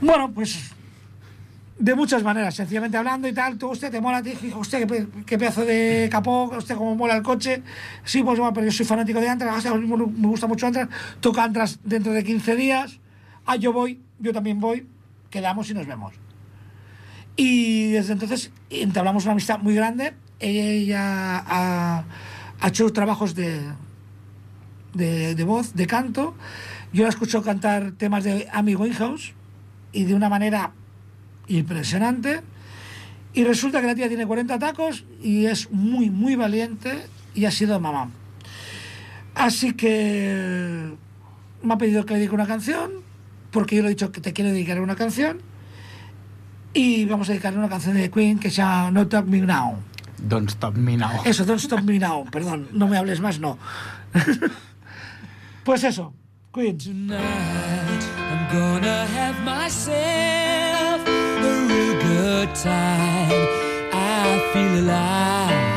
Bueno, 0.00 0.30
pues 0.32 0.72
de 1.78 1.94
muchas 1.94 2.22
maneras, 2.22 2.54
sencillamente 2.54 2.96
hablando 2.96 3.28
y 3.28 3.32
tal, 3.34 3.58
tú, 3.58 3.68
usted 3.70 3.90
te 3.90 4.00
mola, 4.00 4.22
te 4.22 4.30
dije, 4.30 4.54
usted 4.54 4.78
qué, 4.80 4.86
pe- 4.86 5.06
qué 5.26 5.38
pedazo 5.38 5.64
de 5.64 6.08
capó, 6.10 6.44
usted 6.56 6.74
cómo 6.74 6.94
mola 6.96 7.16
el 7.16 7.22
coche. 7.22 7.62
Sí, 8.04 8.22
pues 8.22 8.38
bueno, 8.38 8.52
pero 8.54 8.66
yo 8.66 8.72
soy 8.72 8.86
fanático 8.86 9.20
de 9.20 9.28
Antrax, 9.28 9.56
hostia, 9.58 9.74
me 9.74 9.86
me 9.96 10.26
gusta 10.28 10.46
mucho 10.46 10.66
Antrax, 10.66 10.90
toca 11.20 11.44
Antrax 11.44 11.78
dentro 11.84 12.12
de 12.12 12.24
15 12.24 12.56
días. 12.56 12.98
Ah, 13.44 13.56
yo 13.56 13.72
voy, 13.72 14.00
yo 14.18 14.32
también 14.32 14.58
voy, 14.58 14.86
quedamos 15.30 15.68
y 15.70 15.74
nos 15.74 15.86
vemos. 15.86 16.14
Y 17.36 17.90
desde 17.92 18.14
entonces 18.14 18.50
entablamos 18.70 19.24
una 19.24 19.32
amistad 19.32 19.58
muy 19.58 19.74
grande. 19.74 20.14
Ella 20.40 21.38
ha, 21.46 22.04
ha 22.60 22.68
hecho 22.68 22.90
trabajos 22.92 23.34
de, 23.34 23.60
de, 24.96 25.34
de 25.34 25.44
voz, 25.44 25.74
de 25.74 25.86
canto. 25.86 26.34
Yo 26.92 27.02
la 27.04 27.08
escucho 27.08 27.42
cantar 27.42 27.92
temas 27.92 28.24
de 28.24 28.48
Amy 28.52 28.74
Winehouse 28.74 29.34
y 29.92 30.04
de 30.04 30.14
una 30.14 30.28
manera 30.28 30.72
impresionante. 31.48 32.40
Y 33.32 33.44
resulta 33.44 33.80
que 33.80 33.86
la 33.86 33.94
tía 33.94 34.08
tiene 34.08 34.26
40 34.26 34.58
tacos 34.58 35.04
y 35.22 35.46
es 35.46 35.70
muy, 35.70 36.10
muy 36.10 36.36
valiente 36.36 37.06
y 37.34 37.44
ha 37.44 37.50
sido 37.50 37.78
mamá. 37.78 38.10
Así 39.34 39.74
que 39.74 40.94
me 41.62 41.74
ha 41.74 41.78
pedido 41.78 42.06
que 42.06 42.14
le 42.14 42.20
dedique 42.20 42.34
una 42.34 42.46
canción, 42.46 42.90
porque 43.50 43.76
yo 43.76 43.82
le 43.82 43.88
he 43.88 43.90
dicho 43.90 44.10
que 44.10 44.20
te 44.22 44.32
quiero 44.32 44.50
dedicar 44.50 44.80
una 44.80 44.96
canción. 44.96 45.38
Y 46.72 47.04
vamos 47.04 47.28
a 47.28 47.32
dedicarle 47.32 47.58
una 47.58 47.68
canción 47.68 47.94
de 47.94 48.10
Queen 48.10 48.38
que 48.38 48.50
se 48.50 48.56
llama 48.56 48.90
No 48.90 49.06
Talk 49.06 49.26
Me 49.26 49.40
Now. 49.40 49.76
Don't 50.18 50.48
Stop 50.48 50.76
Me 50.76 50.96
Now. 50.96 51.22
Eso, 51.24 51.44
Don't 51.44 51.60
Stop 51.60 51.82
Me 51.82 51.98
Now, 51.98 52.24
perdón, 52.30 52.68
no 52.72 52.88
me 52.88 52.96
hables 52.96 53.20
más, 53.20 53.38
no. 53.38 53.58
pues 55.66 55.82
eso, 55.82 56.14
Queen. 56.52 56.78
Tonight 56.78 57.18
I'm 58.30 58.56
gonna 58.56 59.04
have 59.06 59.42
myself 59.44 61.02
a 61.06 61.66
real 61.68 62.00
good 62.00 62.54
time. 62.54 63.48
I 63.92 64.40
feel 64.52 64.84
alive. 64.84 65.75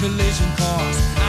Collision 0.00 0.48
course. 0.56 1.19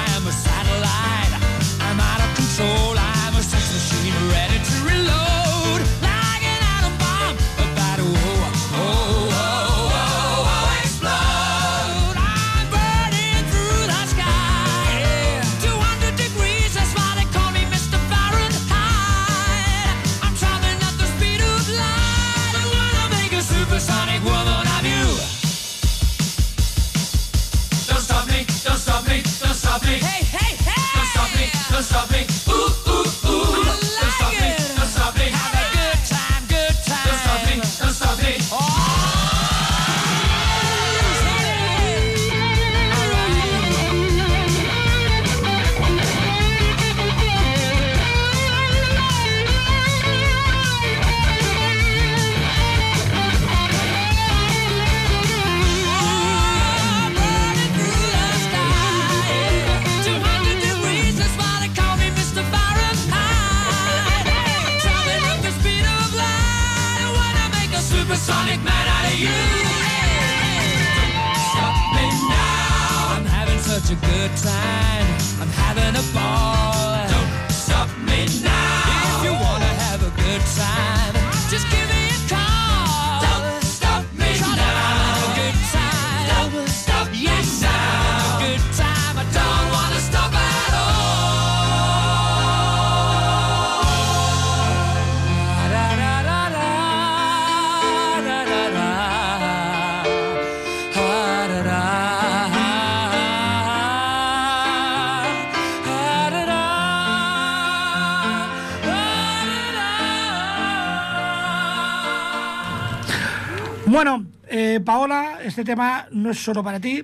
Paola, 114.81 115.39
este 115.43 115.63
tema 115.63 116.07
no 116.11 116.31
es 116.31 116.43
solo 116.43 116.63
para 116.63 116.79
ti, 116.79 117.03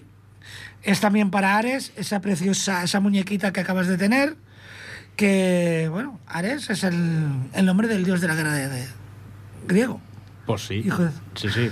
es 0.83 0.99
también 0.99 1.29
para 1.31 1.57
Ares, 1.57 1.91
esa 1.95 2.21
preciosa, 2.21 2.83
esa 2.83 2.99
muñequita 2.99 3.51
que 3.53 3.59
acabas 3.61 3.87
de 3.87 3.97
tener, 3.97 4.35
que, 5.15 5.87
bueno, 5.91 6.19
Ares 6.27 6.69
es 6.69 6.83
el, 6.83 7.27
el 7.53 7.65
nombre 7.65 7.87
del 7.87 8.03
dios 8.05 8.21
de 8.21 8.27
la 8.27 8.35
guerra 8.35 8.53
de, 8.53 8.69
de- 8.69 8.87
griego. 9.67 9.99
Pues 10.45 10.61
sí. 10.67 10.75
Hijo 10.75 11.03
de- 11.03 11.11
Sí, 11.35 11.49
sí. 11.49 11.69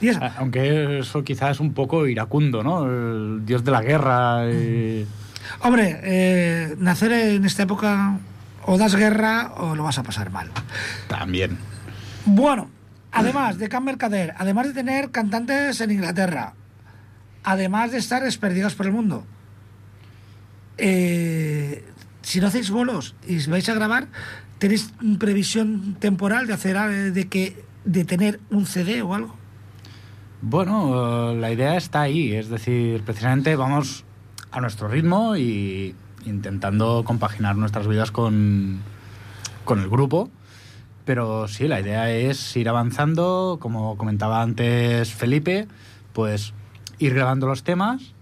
Y 0.00 0.08
eso, 0.08 0.22
A- 0.22 0.34
Aunque 0.38 0.98
eso 1.00 1.22
quizás 1.22 1.52
es 1.52 1.60
un 1.60 1.72
poco 1.74 2.06
iracundo, 2.06 2.62
¿no? 2.62 2.84
El 2.86 3.46
dios 3.46 3.64
de 3.64 3.70
la 3.70 3.82
guerra. 3.82 4.50
y- 4.50 5.06
hombre, 5.60 6.00
eh, 6.02 6.74
nacer 6.78 7.12
en 7.12 7.44
esta 7.44 7.62
época 7.62 8.18
o 8.64 8.76
das 8.78 8.96
guerra 8.96 9.52
o 9.58 9.76
lo 9.76 9.84
vas 9.84 9.98
a 9.98 10.02
pasar 10.02 10.30
mal. 10.30 10.50
También. 11.08 11.56
Bueno, 12.24 12.68
además 13.16 13.58
de 13.58 13.68
Can 13.68 13.84
Mercader, 13.84 14.34
además 14.36 14.68
de 14.68 14.74
tener 14.74 15.10
cantantes 15.10 15.80
en 15.80 15.90
Inglaterra, 15.90 16.54
además 17.42 17.92
de 17.92 17.98
estar 17.98 18.22
desperdigados 18.22 18.74
por 18.74 18.86
el 18.86 18.92
mundo, 18.92 19.24
eh, 20.78 21.84
si 22.22 22.40
no 22.40 22.48
hacéis 22.48 22.70
bolos 22.70 23.14
y 23.26 23.44
vais 23.46 23.68
a 23.68 23.74
grabar, 23.74 24.08
¿tenéis 24.58 24.92
previsión 25.18 25.96
temporal 25.98 26.46
de 26.46 26.52
hacer 26.52 26.76
eh, 26.76 27.10
de 27.10 27.28
que 27.28 27.64
de 27.84 28.04
tener 28.04 28.40
un 28.50 28.66
CD 28.66 29.00
o 29.02 29.14
algo? 29.14 29.34
Bueno, 30.42 31.32
eh, 31.32 31.36
la 31.36 31.50
idea 31.50 31.76
está 31.76 32.02
ahí, 32.02 32.34
es 32.34 32.48
decir, 32.48 33.02
precisamente 33.02 33.56
vamos 33.56 34.04
a 34.50 34.60
nuestro 34.60 34.88
ritmo 34.88 35.36
y 35.36 35.94
intentando 36.26 37.04
compaginar 37.04 37.56
nuestras 37.56 37.86
vidas 37.86 38.10
con, 38.10 38.80
con 39.64 39.80
el 39.80 39.88
grupo. 39.88 40.30
Pero 41.06 41.46
sí, 41.46 41.68
la 41.68 41.80
idea 41.80 42.10
es 42.10 42.56
ir 42.56 42.68
avanzando, 42.68 43.58
como 43.60 43.96
comentaba 43.96 44.42
antes 44.42 45.14
Felipe, 45.14 45.68
pues 46.12 46.52
ir 46.98 47.14
grabando 47.14 47.46
los 47.46 47.62
temas 47.62 48.12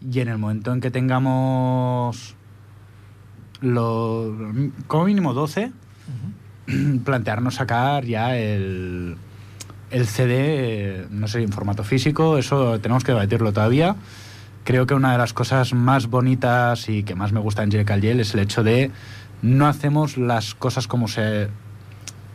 y 0.00 0.18
en 0.18 0.28
el 0.28 0.38
momento 0.38 0.72
en 0.72 0.80
que 0.80 0.90
tengamos 0.90 2.34
lo, 3.60 4.34
como 4.88 5.04
mínimo 5.04 5.34
12, 5.34 5.70
plantearnos 7.04 7.54
sacar 7.54 8.04
ya 8.04 8.36
el, 8.36 9.16
el 9.92 10.06
CD, 10.08 11.06
no 11.10 11.28
sé, 11.28 11.44
en 11.44 11.52
formato 11.52 11.84
físico, 11.84 12.38
eso 12.38 12.80
tenemos 12.80 13.04
que 13.04 13.12
debatirlo 13.12 13.52
todavía. 13.52 13.94
Creo 14.64 14.86
que 14.86 14.94
una 14.94 15.12
de 15.12 15.18
las 15.18 15.32
cosas 15.32 15.74
más 15.74 16.08
bonitas 16.08 16.88
y 16.88 17.04
que 17.04 17.14
más 17.14 17.30
me 17.30 17.38
gusta 17.38 17.62
en 17.62 17.68
Angelical 17.68 18.00
Yell 18.00 18.18
es 18.18 18.34
el 18.34 18.40
hecho 18.40 18.64
de 18.64 18.90
no 19.42 19.68
hacemos 19.68 20.16
las 20.16 20.56
cosas 20.56 20.88
como 20.88 21.06
se 21.06 21.48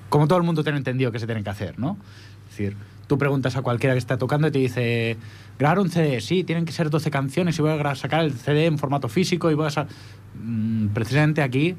como 0.10 0.28
todo 0.28 0.38
el 0.38 0.44
mundo 0.44 0.64
tiene 0.64 0.78
entendido 0.78 1.12
que 1.12 1.20
se 1.20 1.26
tienen 1.26 1.44
que 1.44 1.50
hacer, 1.50 1.78
¿no? 1.80 1.98
Es 2.46 2.58
decir, 2.58 2.76
tú 3.08 3.18
preguntas 3.18 3.56
a 3.56 3.62
cualquiera 3.62 3.94
que 3.94 4.00
está 4.00 4.18
tocando 4.18 4.48
y 4.48 4.52
te 4.52 4.60
dice, 4.60 5.18
grabar 5.58 5.80
un 5.80 5.90
CD, 5.90 6.22
sí, 6.22 6.44
tienen 6.44 6.66
que 6.66 6.72
ser 6.72 6.90
12 6.90 7.10
canciones 7.12 7.58
y 7.58 7.62
voy 7.62 7.72
a 7.72 7.96
sacar 7.96 8.24
el 8.24 8.34
CD 8.34 8.66
en 8.66 8.78
formato 8.78 9.08
físico 9.10 9.50
y 9.52 9.54
voy 9.54 9.68
a... 9.68 9.70
sa-". 9.72 9.88
Mm, 10.36 10.88
precisamente 10.88 11.42
aquí, 11.42 11.76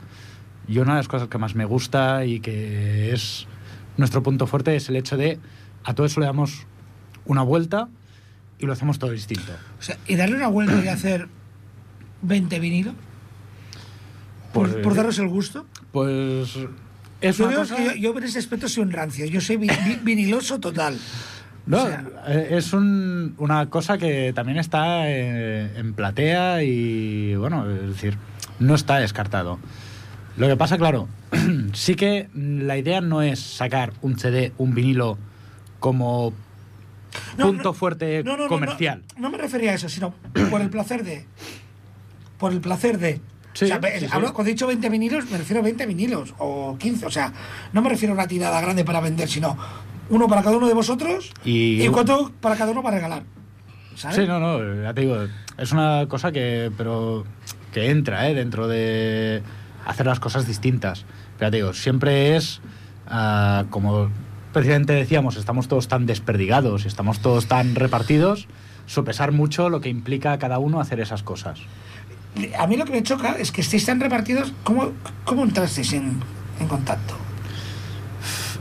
yo 0.67 0.83
una 0.83 0.93
de 0.93 0.99
las 0.99 1.09
cosas 1.09 1.29
que 1.29 1.39
más 1.39 1.55
me 1.55 1.65
gusta 1.65 2.25
y 2.25 2.41
que 2.41 3.13
es 3.13 3.47
nuestro 3.97 4.23
punto 4.23 4.47
fuerte 4.47 4.77
es 4.77 4.89
el 4.89 4.97
hecho 4.97 5.17
de 5.17 5.39
a 5.85 5.95
todo 5.95 6.07
eso 6.07 6.21
le 6.21 6.27
damos 6.27 6.67
una 7.25 7.43
vuelta 7.43 7.89
y 8.59 8.67
lo 8.67 8.73
hacemos 8.73 8.99
todo 8.99 9.11
distinto. 9.11 9.53
O 9.79 9.83
sea, 9.83 9.97
y 10.07 10.17
darle 10.17 10.37
una 10.37 10.49
vuelta 10.49 10.83
y 10.85 10.89
hacer 10.89 11.29
20 12.23 12.59
vinilos 12.59 12.95
por, 14.53 14.71
Pues, 14.71 14.83
por 14.83 14.95
daros 14.95 15.19
el 15.19 15.29
gusto. 15.29 15.67
Pues 15.93 16.59
es 17.21 17.37
Yo 17.39 17.53
cosa... 17.53 17.77
que 17.77 17.85
yo, 18.01 18.13
yo 18.13 18.19
en 18.19 18.25
ese 18.25 18.39
aspecto 18.39 18.69
soy 18.69 18.83
un 18.85 18.93
rancio, 18.93 19.27
yo 19.27 19.41
soy 19.41 19.57
vi- 19.57 19.69
vi- 19.85 19.99
viniloso 20.03 20.59
total. 20.61 20.97
No, 21.67 21.83
O 21.83 21.87
sea- 21.87 22.05
eh, 22.29 22.49
es 22.53 22.73
un- 22.73 23.35
una 23.39 23.69
cosa 23.69 23.99
que 23.99 24.33
también 24.35 24.59
está 24.59 25.09
eh, 25.09 25.73
en 25.77 25.93
platea 25.95 26.63
y, 26.63 27.35
bueno, 27.37 27.69
es 27.71 27.89
decir, 27.89 28.17
no 28.59 28.75
está 28.75 28.99
descartado. 28.99 29.59
Lo 30.37 30.47
que 30.49 30.57
pasa, 30.57 30.79
claro, 30.79 31.09
sí 31.75 31.95
que 31.97 32.29
la 32.35 32.79
idea 32.79 33.01
no 33.01 33.23
es 33.23 33.41
sacar 33.41 33.93
un 34.03 34.19
CD, 34.19 34.53
un 34.57 34.75
vinilo 34.75 35.19
como 35.81 36.33
No, 37.37 37.47
punto 37.47 37.63
no, 37.65 37.73
fuerte 37.75 38.23
no, 38.25 38.47
comercial. 38.49 39.03
No, 39.17 39.23
no 39.23 39.31
me 39.31 39.39
refería 39.39 39.73
a 39.73 39.75
eso, 39.75 39.89
sino 39.89 40.15
por 40.51 40.61
el 40.61 40.71
placer 40.71 41.05
de. 41.05 41.27
Por 42.39 42.53
el 42.53 42.61
placer 42.61 42.99
de. 42.99 43.21
Sí, 43.59 43.65
o 43.65 43.69
sea, 43.69 43.81
sí, 43.83 44.01
sí. 44.01 44.07
hablo- 44.13 44.33
cuando 44.33 44.51
he 44.51 44.53
dicho 44.55 44.67
20 44.69 44.89
vinilos, 44.89 45.29
me 45.31 45.39
refiero 45.39 45.61
a 45.61 45.65
20 45.65 45.85
vinilos 45.87 46.33
o 46.39 46.77
15. 46.79 47.07
O 47.07 47.11
sea, 47.11 47.33
no 47.73 47.83
me 47.83 47.89
refiero 47.89 48.13
a 48.13 48.15
una 48.15 48.29
tirada 48.29 48.61
grande 48.61 48.85
para 48.85 49.01
vender, 49.01 49.29
sino 49.29 49.57
uno 50.11 50.29
para 50.29 50.43
cada 50.43 50.57
uno 50.57 50.69
de 50.69 50.75
vosotros 50.75 51.33
Y- 51.45 51.83
y, 51.85 51.89
cuatro 51.89 52.31
para 52.41 52.55
cada 52.57 52.71
uno 52.71 52.83
para 52.83 52.97
regalar. 52.97 53.25
¿Sabes? 53.97 54.17
Sí, 54.17 54.27
no, 54.29 54.39
no, 54.39 54.83
ya 54.83 54.95
te 54.95 55.01
digo, 55.01 55.17
es 55.57 55.73
una 55.73 56.07
cosa 56.09 56.31
que, 56.31 56.71
pero 56.77 57.25
que 57.73 57.91
entra 57.91 58.29
¿eh? 58.29 58.35
dentro 58.35 58.69
de 58.69 59.43
hacer 59.87 60.07
las 60.07 60.21
cosas 60.21 60.47
distintas. 60.47 61.05
Pero 61.37 61.49
ya 61.49 61.51
te 61.51 61.57
digo, 61.57 61.75
siempre 61.75 62.37
es, 62.37 62.61
ah, 63.09 63.65
como 63.71 64.09
precisamente 64.53 64.93
decíamos, 64.93 65.37
estamos 65.37 65.67
todos 65.67 65.89
tan 65.89 66.07
desperdigados 66.07 66.85
y 66.85 66.89
estamos 66.89 67.19
todos 67.19 67.47
tan 67.49 67.75
repartidos, 67.75 68.47
sopesar 68.87 69.33
mucho 69.33 69.69
lo 69.69 69.81
que 69.81 69.89
implica 69.89 70.39
cada 70.39 70.59
uno 70.61 70.81
hacer 70.81 71.01
esas 71.01 71.25
cosas. 71.25 71.59
A 72.59 72.67
mí 72.67 72.77
lo 72.77 72.85
que 72.85 72.93
me 72.93 73.03
choca 73.03 73.37
es 73.39 73.53
que 73.53 73.61
estéis 73.61 73.87
tan 73.87 74.01
repartidos. 74.01 74.53
¿Cómo, 74.65 74.93
cómo 75.25 75.45
entrasteis 75.45 75.93
en, 75.93 76.21
en 76.61 76.69
contacto? 76.69 77.15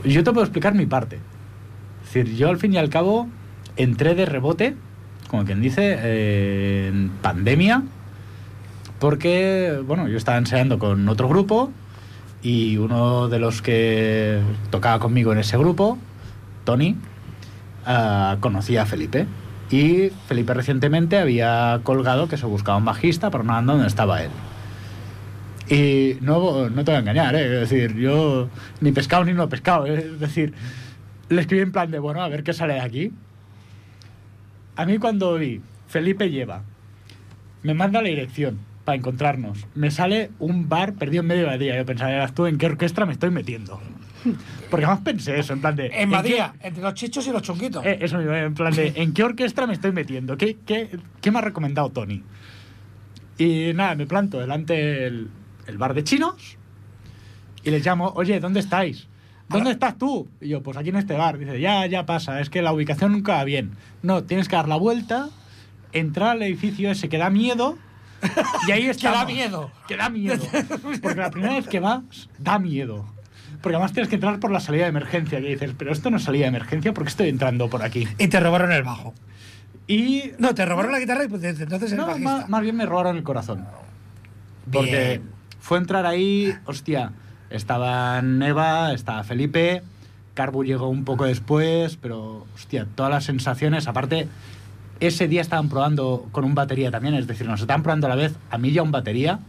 Yo 0.04 0.24
te 0.24 0.32
puedo 0.32 0.44
explicar 0.44 0.74
mi 0.74 0.86
parte. 0.86 1.18
Es 2.04 2.14
decir, 2.14 2.36
yo 2.36 2.48
al 2.48 2.58
fin 2.58 2.72
y 2.72 2.78
al 2.78 2.88
cabo 2.88 3.28
entré 3.76 4.14
de 4.14 4.26
rebote, 4.26 4.74
como 5.28 5.44
quien 5.44 5.60
dice, 5.60 5.96
eh, 5.98 6.88
en 6.88 7.10
pandemia, 7.22 7.82
porque, 8.98 9.80
bueno, 9.86 10.08
yo 10.08 10.16
estaba 10.16 10.38
ensayando 10.38 10.78
con 10.78 11.08
otro 11.08 11.28
grupo 11.28 11.70
y 12.42 12.76
uno 12.76 13.28
de 13.28 13.38
los 13.38 13.62
que 13.62 14.40
tocaba 14.70 14.98
conmigo 14.98 15.32
en 15.32 15.38
ese 15.38 15.56
grupo, 15.56 15.98
Tony, 16.64 16.96
ah, 17.86 18.36
conocía 18.40 18.82
a 18.82 18.86
Felipe. 18.86 19.26
Y 19.70 20.10
Felipe 20.26 20.54
recientemente 20.54 21.18
había 21.18 21.80
colgado 21.82 22.28
que 22.28 22.36
se 22.36 22.46
buscaba 22.46 22.78
un 22.78 22.84
bajista 22.84 23.30
para 23.30 23.44
una 23.44 23.54
banda 23.54 23.74
donde 23.74 23.88
estaba 23.88 24.22
él. 24.22 24.30
Y 25.68 26.16
no, 26.22 26.70
no 26.70 26.84
te 26.84 26.90
voy 26.90 26.96
a 26.96 27.00
engañar, 27.00 27.34
¿eh? 27.34 27.62
es 27.62 27.68
decir, 27.68 27.94
yo 27.96 28.48
ni 28.80 28.92
pescado 28.92 29.24
ni 29.24 29.34
no 29.34 29.48
pescado, 29.50 29.86
¿eh? 29.86 29.98
es 29.98 30.20
decir, 30.20 30.54
le 31.28 31.42
escribí 31.42 31.62
en 31.62 31.72
plan 31.72 31.90
de, 31.90 31.98
bueno, 31.98 32.22
a 32.22 32.28
ver 32.28 32.42
qué 32.42 32.54
sale 32.54 32.74
de 32.74 32.80
aquí. 32.80 33.12
A 34.76 34.86
mí 34.86 34.96
cuando 34.96 35.34
vi 35.34 35.60
Felipe 35.86 36.30
lleva, 36.30 36.62
me 37.62 37.74
manda 37.74 38.00
la 38.00 38.08
dirección 38.08 38.58
para 38.86 38.96
encontrarnos, 38.96 39.66
me 39.74 39.90
sale 39.90 40.30
un 40.38 40.70
bar 40.70 40.94
perdido 40.94 41.20
en 41.20 41.26
medio 41.26 41.42
de 41.42 41.48
la 41.48 41.58
día. 41.58 41.76
Yo 41.76 41.84
pensaba, 41.84 42.12
"Eras 42.12 42.34
tú, 42.34 42.46
¿en 42.46 42.56
qué 42.56 42.64
orquestra 42.64 43.04
me 43.04 43.12
estoy 43.12 43.30
metiendo? 43.30 43.78
Porque 44.70 44.84
además 44.86 45.02
pensé 45.04 45.38
eso, 45.38 45.52
en 45.52 45.60
plan 45.60 45.76
de... 45.76 45.86
En 45.86 46.08
qué- 46.10 46.16
Badía, 46.16 46.54
entre 46.60 46.82
los 46.82 46.94
chichos 46.94 47.26
y 47.26 47.30
los 47.32 47.42
chunguitos. 47.42 47.84
eh, 47.86 47.98
eso 48.00 48.18
mismo, 48.18 48.34
en 48.34 48.54
plan 48.54 48.72
de, 48.74 48.92
¿en 48.96 49.12
qué 49.14 49.22
orquestra 49.24 49.66
me 49.66 49.72
estoy 49.74 49.92
metiendo? 49.92 50.36
¿Qué, 50.36 50.56
qué, 50.66 50.98
qué 51.20 51.30
me 51.30 51.38
ha 51.38 51.42
recomendado 51.42 51.90
Tony? 51.90 52.22
Y 53.38 53.72
nada, 53.74 53.94
me 53.94 54.06
planto 54.06 54.38
delante 54.40 54.72
del 54.74 55.28
el 55.66 55.78
bar 55.78 55.94
de 55.94 56.02
chinos 56.02 56.56
y 57.62 57.70
les 57.70 57.84
llamo, 57.84 58.12
oye, 58.16 58.40
¿dónde 58.40 58.60
estáis? 58.60 59.06
¿Dónde 59.48 59.70
estás 59.70 59.96
tú? 59.96 60.28
Y 60.40 60.48
yo, 60.48 60.62
pues 60.62 60.76
aquí 60.76 60.90
en 60.90 60.96
este 60.96 61.14
bar. 61.14 61.38
Dice, 61.38 61.58
ya, 61.60 61.86
ya 61.86 62.04
pasa, 62.04 62.40
es 62.40 62.50
que 62.50 62.60
la 62.62 62.72
ubicación 62.72 63.12
nunca 63.12 63.34
va 63.34 63.44
bien. 63.44 63.72
No, 64.02 64.24
tienes 64.24 64.46
que 64.48 64.56
dar 64.56 64.68
la 64.68 64.76
vuelta, 64.76 65.28
entrar 65.92 66.30
al 66.30 66.42
edificio 66.42 66.90
ese 66.90 67.08
que 67.08 67.16
da 67.16 67.30
miedo 67.30 67.78
y 68.66 68.72
ahí 68.72 68.82
Que 68.84 68.90
estamos. 68.90 69.20
da 69.20 69.24
miedo. 69.26 69.70
Que 69.86 69.96
da 69.96 70.08
miedo. 70.10 70.44
Porque 71.02 71.20
la 71.20 71.30
primera 71.30 71.54
vez 71.54 71.66
que 71.68 71.80
vas, 71.80 72.28
da 72.38 72.58
miedo. 72.58 73.06
Porque 73.60 73.76
además 73.76 73.92
tienes 73.92 74.08
que 74.08 74.14
entrar 74.16 74.38
por 74.38 74.50
la 74.50 74.60
salida 74.60 74.84
de 74.84 74.90
emergencia. 74.90 75.38
Y 75.40 75.42
dices, 75.42 75.72
pero 75.76 75.92
esto 75.92 76.10
no 76.10 76.18
es 76.18 76.22
salida 76.24 76.42
de 76.44 76.48
emergencia, 76.48 76.92
porque 76.94 77.08
estoy 77.08 77.28
entrando 77.28 77.68
por 77.68 77.82
aquí? 77.82 78.06
Y 78.18 78.28
te 78.28 78.38
robaron 78.40 78.72
el 78.72 78.82
bajo. 78.82 79.14
Y. 79.86 80.32
No, 80.38 80.54
te 80.54 80.64
robaron 80.64 80.92
la 80.92 81.00
guitarra 81.00 81.24
y 81.24 81.28
pues 81.28 81.42
desde 81.42 81.64
entonces 81.64 81.92
eres 81.92 81.98
No, 82.00 82.06
bajista. 82.08 82.30
más, 82.30 82.48
más 82.48 82.62
bien 82.62 82.76
me 82.76 82.86
robaron 82.86 83.16
el 83.16 83.22
corazón. 83.22 83.66
Porque 84.70 85.08
Bien. 85.08 85.22
fue 85.60 85.78
entrar 85.78 86.04
ahí, 86.06 86.54
hostia, 86.66 87.12
estaba 87.50 88.20
Neva, 88.22 88.92
estaba 88.92 89.24
Felipe, 89.24 89.82
Carbu 90.34 90.62
llegó 90.62 90.88
un 90.88 91.04
poco 91.04 91.24
después, 91.24 91.96
pero 91.96 92.46
hostia, 92.54 92.86
todas 92.94 93.10
las 93.10 93.24
sensaciones, 93.24 93.88
aparte, 93.88 94.28
ese 95.00 95.26
día 95.26 95.40
estaban 95.40 95.68
probando 95.68 96.28
con 96.32 96.44
un 96.44 96.54
batería 96.54 96.90
también, 96.90 97.14
es 97.14 97.26
decir, 97.26 97.46
nos 97.46 97.60
estaban 97.60 97.82
probando 97.82 98.06
a 98.06 98.10
la 98.10 98.16
vez 98.16 98.36
a 98.50 98.58
mí 98.58 98.68
y 98.68 98.78
a 98.78 98.82
un 98.82 98.90
batería. 98.92 99.40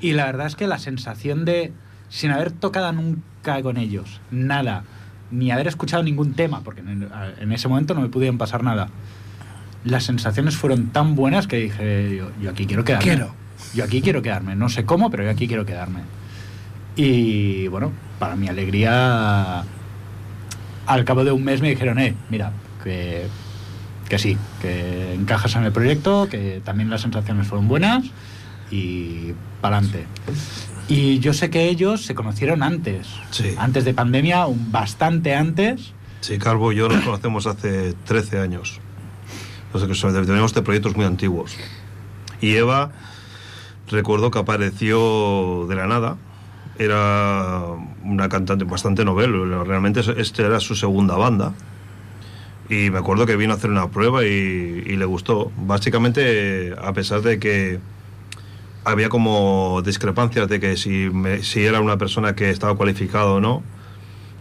Y 0.00 0.12
la 0.12 0.26
verdad 0.26 0.48
es 0.48 0.56
que 0.56 0.66
la 0.66 0.78
sensación 0.78 1.44
de, 1.44 1.72
sin 2.12 2.30
haber 2.30 2.52
tocado 2.52 2.92
nunca 2.92 3.62
con 3.62 3.78
ellos, 3.78 4.20
nada, 4.30 4.84
ni 5.30 5.50
haber 5.50 5.66
escuchado 5.66 6.02
ningún 6.02 6.34
tema, 6.34 6.60
porque 6.60 6.82
en, 6.82 7.08
en 7.40 7.52
ese 7.52 7.68
momento 7.68 7.94
no 7.94 8.02
me 8.02 8.08
pudieron 8.10 8.36
pasar 8.36 8.62
nada, 8.62 8.88
las 9.84 10.04
sensaciones 10.04 10.56
fueron 10.56 10.88
tan 10.88 11.14
buenas 11.14 11.46
que 11.46 11.56
dije, 11.56 12.16
yo, 12.16 12.30
yo 12.40 12.50
aquí 12.50 12.66
quiero 12.66 12.84
quedarme. 12.84 13.04
Quiero. 13.04 13.34
Yo 13.74 13.84
aquí 13.84 14.02
quiero 14.02 14.20
quedarme. 14.20 14.54
No 14.54 14.68
sé 14.68 14.84
cómo, 14.84 15.10
pero 15.10 15.24
yo 15.24 15.30
aquí 15.30 15.48
quiero 15.48 15.64
quedarme. 15.64 16.00
Y 16.96 17.68
bueno, 17.68 17.92
para 18.18 18.36
mi 18.36 18.48
alegría, 18.48 19.64
al 20.86 21.04
cabo 21.06 21.24
de 21.24 21.32
un 21.32 21.42
mes 21.42 21.62
me 21.62 21.70
dijeron, 21.70 21.98
eh, 21.98 22.14
mira, 22.28 22.52
que, 22.84 23.26
que 24.08 24.18
sí, 24.18 24.36
que 24.60 25.14
encajas 25.14 25.56
en 25.56 25.64
el 25.64 25.72
proyecto, 25.72 26.28
que 26.28 26.60
también 26.62 26.90
las 26.90 27.00
sensaciones 27.00 27.46
fueron 27.46 27.68
buenas 27.68 28.04
y 28.70 29.32
para 29.62 29.78
adelante. 29.78 30.06
Y 30.88 31.20
yo 31.20 31.32
sé 31.32 31.48
que 31.50 31.68
ellos 31.68 32.04
se 32.04 32.14
conocieron 32.14 32.62
antes, 32.62 33.06
Sí. 33.30 33.54
antes 33.58 33.84
de 33.84 33.94
pandemia, 33.94 34.46
bastante 34.70 35.34
antes. 35.34 35.92
Sí, 36.20 36.38
Calvo 36.38 36.72
y 36.72 36.76
yo 36.76 36.88
nos 36.88 37.02
conocemos 37.04 37.46
hace 37.46 37.94
13 38.04 38.38
años. 38.40 38.80
Tenemos 39.72 40.52
de 40.54 40.62
proyectos 40.62 40.94
muy 40.96 41.06
antiguos. 41.06 41.56
Y 42.40 42.54
Eva, 42.56 42.92
recuerdo 43.88 44.30
que 44.30 44.38
apareció 44.38 45.66
de 45.68 45.74
la 45.76 45.86
nada. 45.86 46.16
Era 46.78 47.62
una 48.02 48.28
cantante 48.28 48.64
bastante 48.64 49.04
novel. 49.04 49.32
Realmente 49.66 50.00
es- 50.00 50.08
esta 50.08 50.42
era 50.42 50.60
su 50.60 50.74
segunda 50.74 51.16
banda. 51.16 51.54
Y 52.68 52.90
me 52.90 52.98
acuerdo 52.98 53.24
que 53.26 53.36
vino 53.36 53.52
a 53.52 53.56
hacer 53.56 53.70
una 53.70 53.88
prueba 53.90 54.24
y, 54.24 54.28
y 54.28 54.96
le 54.96 55.04
gustó. 55.04 55.50
Básicamente, 55.56 56.74
a 56.80 56.92
pesar 56.92 57.22
de 57.22 57.38
que 57.38 57.80
había 58.84 59.08
como 59.08 59.82
discrepancias 59.84 60.48
de 60.48 60.60
que 60.60 60.76
si, 60.76 61.08
me- 61.12 61.42
si 61.42 61.64
era 61.64 61.80
una 61.80 61.96
persona 61.98 62.34
que 62.34 62.50
estaba 62.50 62.74
cualificada 62.76 63.26
o 63.26 63.40
no, 63.40 63.62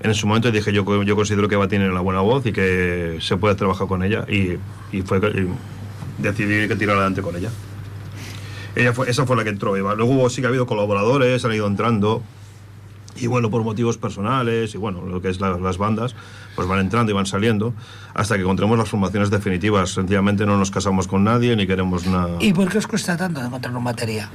en 0.01 0.13
su 0.15 0.25
momento 0.27 0.51
dije 0.51 0.73
yo, 0.73 1.03
yo 1.03 1.15
considero 1.15 1.47
que 1.47 1.55
Eva 1.55 1.67
tiene 1.67 1.89
una 1.89 2.01
buena 2.01 2.21
voz 2.21 2.45
y 2.47 2.51
que 2.51 3.17
se 3.21 3.37
puede 3.37 3.53
trabajar 3.55 3.87
con 3.87 4.01
ella 4.03 4.25
y, 4.27 4.57
y 4.91 5.01
fue 5.03 5.19
y 5.19 5.47
decidí 6.21 6.67
que 6.67 6.75
tirar 6.75 6.95
adelante 6.97 7.21
con 7.21 7.35
ella. 7.35 7.49
ella 8.75 8.93
fue, 8.93 9.09
esa 9.09 9.25
fue 9.27 9.35
la 9.35 9.43
que 9.43 9.49
entró 9.51 9.75
Eva. 9.77 9.93
Luego 9.95 10.29
sí 10.29 10.41
que 10.41 10.47
ha 10.47 10.49
habido 10.49 10.65
colaboradores, 10.65 11.45
han 11.45 11.53
ido 11.53 11.67
entrando 11.67 12.23
y 13.17 13.27
bueno, 13.27 13.49
por 13.49 13.63
motivos 13.63 13.97
personales 13.97 14.73
y 14.73 14.77
bueno, 14.77 15.01
lo 15.05 15.21
que 15.21 15.29
es 15.29 15.39
la- 15.41 15.57
las 15.57 15.77
bandas, 15.77 16.15
pues 16.55 16.67
van 16.67 16.79
entrando 16.79 17.11
y 17.11 17.15
van 17.15 17.25
saliendo 17.25 17.73
hasta 18.13 18.35
que 18.35 18.41
encontremos 18.41 18.77
las 18.77 18.87
formaciones 18.89 19.29
definitivas. 19.29 19.91
Sencillamente 19.91 20.45
no 20.45 20.57
nos 20.57 20.71
casamos 20.71 21.07
con 21.07 21.23
nadie 21.23 21.55
ni 21.55 21.67
queremos 21.67 22.05
nada. 22.07 22.37
¿Y 22.39 22.53
por 22.53 22.69
qué 22.69 22.77
os 22.77 22.87
cuesta 22.87 23.17
tanto 23.17 23.41
encontrar 23.41 23.73
una 23.75 23.83
batería? 23.83 24.29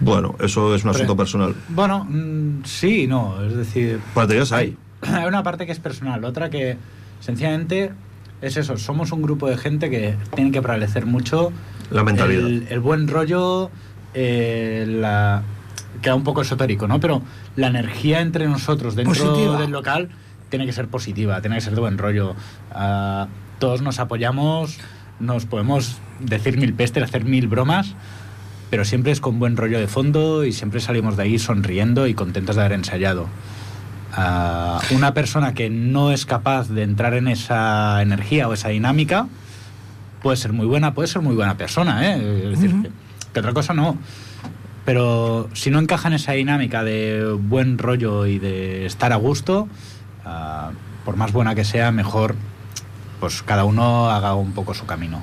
Bueno, 0.00 0.34
eso 0.40 0.74
es 0.74 0.84
un 0.84 0.90
asunto 0.90 1.16
personal. 1.16 1.54
Bueno, 1.68 2.04
mm, 2.08 2.64
sí 2.64 3.02
y 3.02 3.06
no. 3.06 3.42
Es 3.44 3.54
decir, 3.56 4.00
Baterías 4.14 4.52
hay. 4.52 4.76
hay 5.02 5.26
una 5.26 5.42
parte 5.42 5.66
que 5.66 5.72
es 5.72 5.80
personal, 5.80 6.24
otra 6.24 6.48
que 6.50 6.76
sencillamente 7.20 7.90
es 8.40 8.56
eso. 8.56 8.76
Somos 8.78 9.12
un 9.12 9.22
grupo 9.22 9.48
de 9.48 9.56
gente 9.58 9.90
que 9.90 10.14
tiene 10.34 10.50
que 10.52 10.62
prevalecer 10.62 11.04
mucho 11.04 11.52
La 11.90 12.04
mentalidad. 12.04 12.46
el, 12.46 12.66
el 12.70 12.80
buen 12.80 13.08
rollo, 13.08 13.70
eh, 14.14 14.86
la 14.88 15.42
queda 16.02 16.14
un 16.14 16.24
poco 16.24 16.42
esotérico, 16.42 16.86
¿no? 16.88 17.00
Pero 17.00 17.22
la 17.56 17.68
energía 17.68 18.20
entre 18.20 18.46
nosotros 18.46 18.94
dentro 18.96 19.14
Positiva. 19.14 19.60
del 19.60 19.70
local 19.70 20.08
tiene 20.48 20.66
que 20.66 20.72
ser 20.72 20.88
positiva, 20.88 21.40
tiene 21.40 21.56
que 21.56 21.62
ser 21.62 21.74
de 21.74 21.80
buen 21.80 21.98
rollo. 21.98 22.34
Ah, 22.72 23.28
todos 23.58 23.82
nos 23.82 23.98
apoyamos, 24.00 24.78
nos 25.20 25.46
podemos 25.46 25.98
decir 26.20 26.56
mil 26.58 26.74
pestes, 26.74 27.02
hacer 27.02 27.24
mil 27.24 27.46
bromas, 27.48 27.94
pero 28.70 28.84
siempre 28.84 29.12
es 29.12 29.20
con 29.20 29.38
buen 29.38 29.56
rollo 29.56 29.78
de 29.78 29.86
fondo 29.86 30.44
y 30.44 30.52
siempre 30.52 30.80
salimos 30.80 31.16
de 31.16 31.24
ahí 31.24 31.38
sonriendo 31.38 32.06
y 32.06 32.14
contentos 32.14 32.56
de 32.56 32.62
haber 32.62 32.72
ensayado. 32.72 33.26
Ah, 34.12 34.80
una 34.90 35.14
persona 35.14 35.54
que 35.54 35.70
no 35.70 36.10
es 36.10 36.26
capaz 36.26 36.68
de 36.68 36.82
entrar 36.82 37.14
en 37.14 37.28
esa 37.28 38.02
energía 38.02 38.48
o 38.48 38.52
esa 38.54 38.68
dinámica 38.70 39.28
puede 40.20 40.36
ser 40.36 40.52
muy 40.52 40.66
buena, 40.66 40.94
puede 40.94 41.06
ser 41.08 41.22
muy 41.22 41.36
buena 41.36 41.56
persona, 41.56 42.06
¿eh? 42.14 42.42
Es 42.44 42.50
decir, 42.58 42.74
Ujú. 42.74 42.82
que, 42.82 42.90
que 43.32 43.40
otra 43.40 43.52
cosa 43.52 43.72
no. 43.72 43.96
Pero 44.84 45.48
si 45.52 45.70
no 45.70 45.78
encaja 45.78 46.08
en 46.08 46.14
esa 46.14 46.32
dinámica 46.32 46.84
de 46.84 47.32
buen 47.32 47.78
rollo 47.78 48.26
y 48.26 48.38
de 48.38 48.86
estar 48.86 49.12
a 49.12 49.16
gusto, 49.16 49.68
ah, 50.24 50.70
por 51.04 51.16
más 51.16 51.32
buena 51.32 51.54
que 51.54 51.64
sea, 51.64 51.90
mejor 51.92 52.34
pues 53.20 53.42
cada 53.42 53.64
uno 53.64 54.10
haga 54.10 54.34
un 54.34 54.52
poco 54.52 54.72
su 54.72 54.86
camino. 54.86 55.22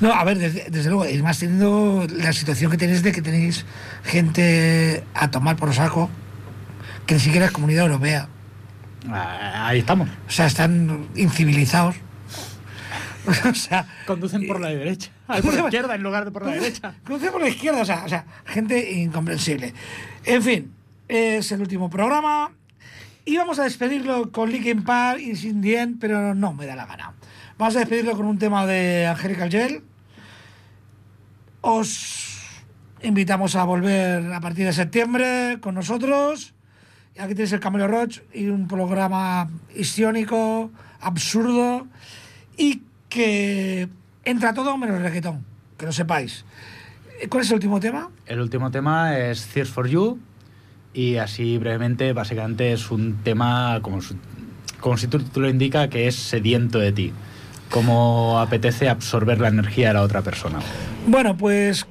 No, 0.00 0.12
a 0.12 0.22
ver, 0.24 0.38
desde, 0.38 0.68
desde 0.68 0.90
luego, 0.90 1.08
y 1.08 1.20
más 1.22 1.38
teniendo 1.38 2.06
la 2.14 2.32
situación 2.34 2.70
que 2.70 2.76
tenéis 2.76 3.02
de 3.02 3.12
que 3.12 3.22
tenéis 3.22 3.64
gente 4.04 5.02
a 5.14 5.30
tomar 5.30 5.56
por 5.56 5.72
saco, 5.72 6.10
que 7.06 7.14
ni 7.14 7.20
siquiera 7.20 7.46
es 7.46 7.52
comunidad 7.52 7.86
europea. 7.86 8.28
Ah, 9.08 9.68
ahí 9.68 9.78
estamos. 9.78 10.08
O 10.28 10.30
sea, 10.30 10.46
están 10.46 11.08
incivilizados. 11.16 11.96
o 13.50 13.54
sea, 13.54 13.86
Conducen 14.06 14.46
por 14.46 14.60
la 14.60 14.68
derecha. 14.68 15.10
Ay, 15.30 15.42
por 15.42 15.54
la 15.54 15.60
izquierda 15.60 15.94
en 15.94 16.02
lugar 16.02 16.24
de 16.24 16.30
por 16.30 16.44
la 16.44 16.52
derecha. 16.52 16.94
Cruce 17.04 17.30
por 17.30 17.40
la 17.40 17.48
izquierda, 17.48 17.82
o 17.82 17.84
sea, 17.84 18.04
o 18.04 18.08
sea, 18.08 18.24
gente 18.44 18.92
incomprensible. 18.92 19.72
En 20.24 20.42
fin, 20.42 20.72
es 21.08 21.52
el 21.52 21.60
último 21.60 21.88
programa. 21.88 22.52
Íbamos 23.24 23.58
a 23.58 23.64
despedirlo 23.64 24.32
con 24.32 24.50
Linkin 24.50 24.82
Park 24.82 25.20
y 25.20 25.36
Sin 25.36 25.60
Dien, 25.60 25.98
pero 25.98 26.34
no 26.34 26.52
me 26.52 26.66
da 26.66 26.74
la 26.74 26.86
gana. 26.86 27.14
Vamos 27.58 27.76
a 27.76 27.80
despedirlo 27.80 28.16
con 28.16 28.26
un 28.26 28.38
tema 28.38 28.66
de 28.66 29.06
Angelical 29.06 29.50
Gel. 29.50 29.82
Os 31.60 32.38
invitamos 33.02 33.54
a 33.54 33.64
volver 33.64 34.32
a 34.32 34.40
partir 34.40 34.64
de 34.66 34.72
septiembre 34.72 35.58
con 35.60 35.74
nosotros. 35.74 36.54
Y 37.14 37.20
aquí 37.20 37.34
tenéis 37.34 37.52
el 37.52 37.60
Camelo 37.60 37.86
Roach 37.86 38.20
y 38.32 38.48
un 38.48 38.66
programa 38.66 39.50
histriónico, 39.76 40.70
absurdo 41.00 41.86
y 42.56 42.82
que 43.08 43.88
entra 44.24 44.54
todo 44.54 44.76
menos 44.76 44.96
el 44.96 45.02
reggaetón, 45.02 45.44
que 45.78 45.86
lo 45.86 45.92
sepáis. 45.92 46.44
¿Cuál 47.28 47.42
es 47.42 47.50
el 47.50 47.54
último 47.56 47.80
tema? 47.80 48.10
El 48.26 48.40
último 48.40 48.70
tema 48.70 49.18
es 49.18 49.46
Tears 49.46 49.70
for 49.70 49.88
You 49.88 50.18
y 50.92 51.16
así 51.16 51.58
brevemente, 51.58 52.12
básicamente 52.12 52.72
es 52.72 52.90
un 52.90 53.18
tema 53.22 53.78
como 53.82 54.00
su, 54.00 54.16
como 54.80 54.96
si 54.96 55.06
tu 55.06 55.18
título 55.18 55.48
indica 55.48 55.88
que 55.88 56.08
es 56.08 56.16
sediento 56.16 56.78
de 56.78 56.92
ti, 56.92 57.12
como 57.70 58.40
apetece 58.40 58.88
absorber 58.88 59.40
la 59.40 59.48
energía 59.48 59.88
de 59.88 59.94
la 59.94 60.02
otra 60.02 60.22
persona. 60.22 60.60
Bueno, 61.06 61.36
pues, 61.36 61.86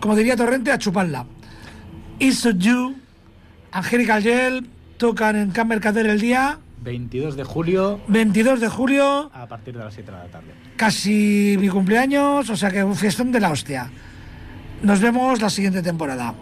como 0.00 0.16
diría 0.16 0.36
Torrente, 0.36 0.72
a 0.72 0.78
chuparla. 0.78 1.26
Is 2.18 2.46
You, 2.58 2.96
Angelical 3.72 4.22
Gel, 4.22 4.68
tocan 4.98 5.36
en 5.36 5.50
Can 5.52 5.68
Mercader 5.68 6.06
el 6.06 6.20
día 6.20 6.58
22 6.82 7.36
de 7.36 7.44
julio 7.44 8.00
22 8.08 8.60
de 8.60 8.68
julio, 8.68 9.30
a 9.34 9.46
partir 9.46 9.76
de 9.76 9.84
las 9.84 9.94
7 9.94 10.10
de 10.10 10.16
la 10.16 10.24
tarde. 10.24 10.52
casi 10.76 11.56
mi 11.58 11.68
cumpleaños, 11.68 12.48
o 12.48 12.56
sea 12.56 12.70
que 12.70 12.82
un 12.82 12.96
fiestón 12.96 13.32
de 13.32 13.40
la 13.40 13.50
hostia. 13.50 13.90
Nos 14.82 15.00
vemos 15.00 15.42
la 15.42 15.50
siguiente 15.50 15.82
temporada. 15.82 16.34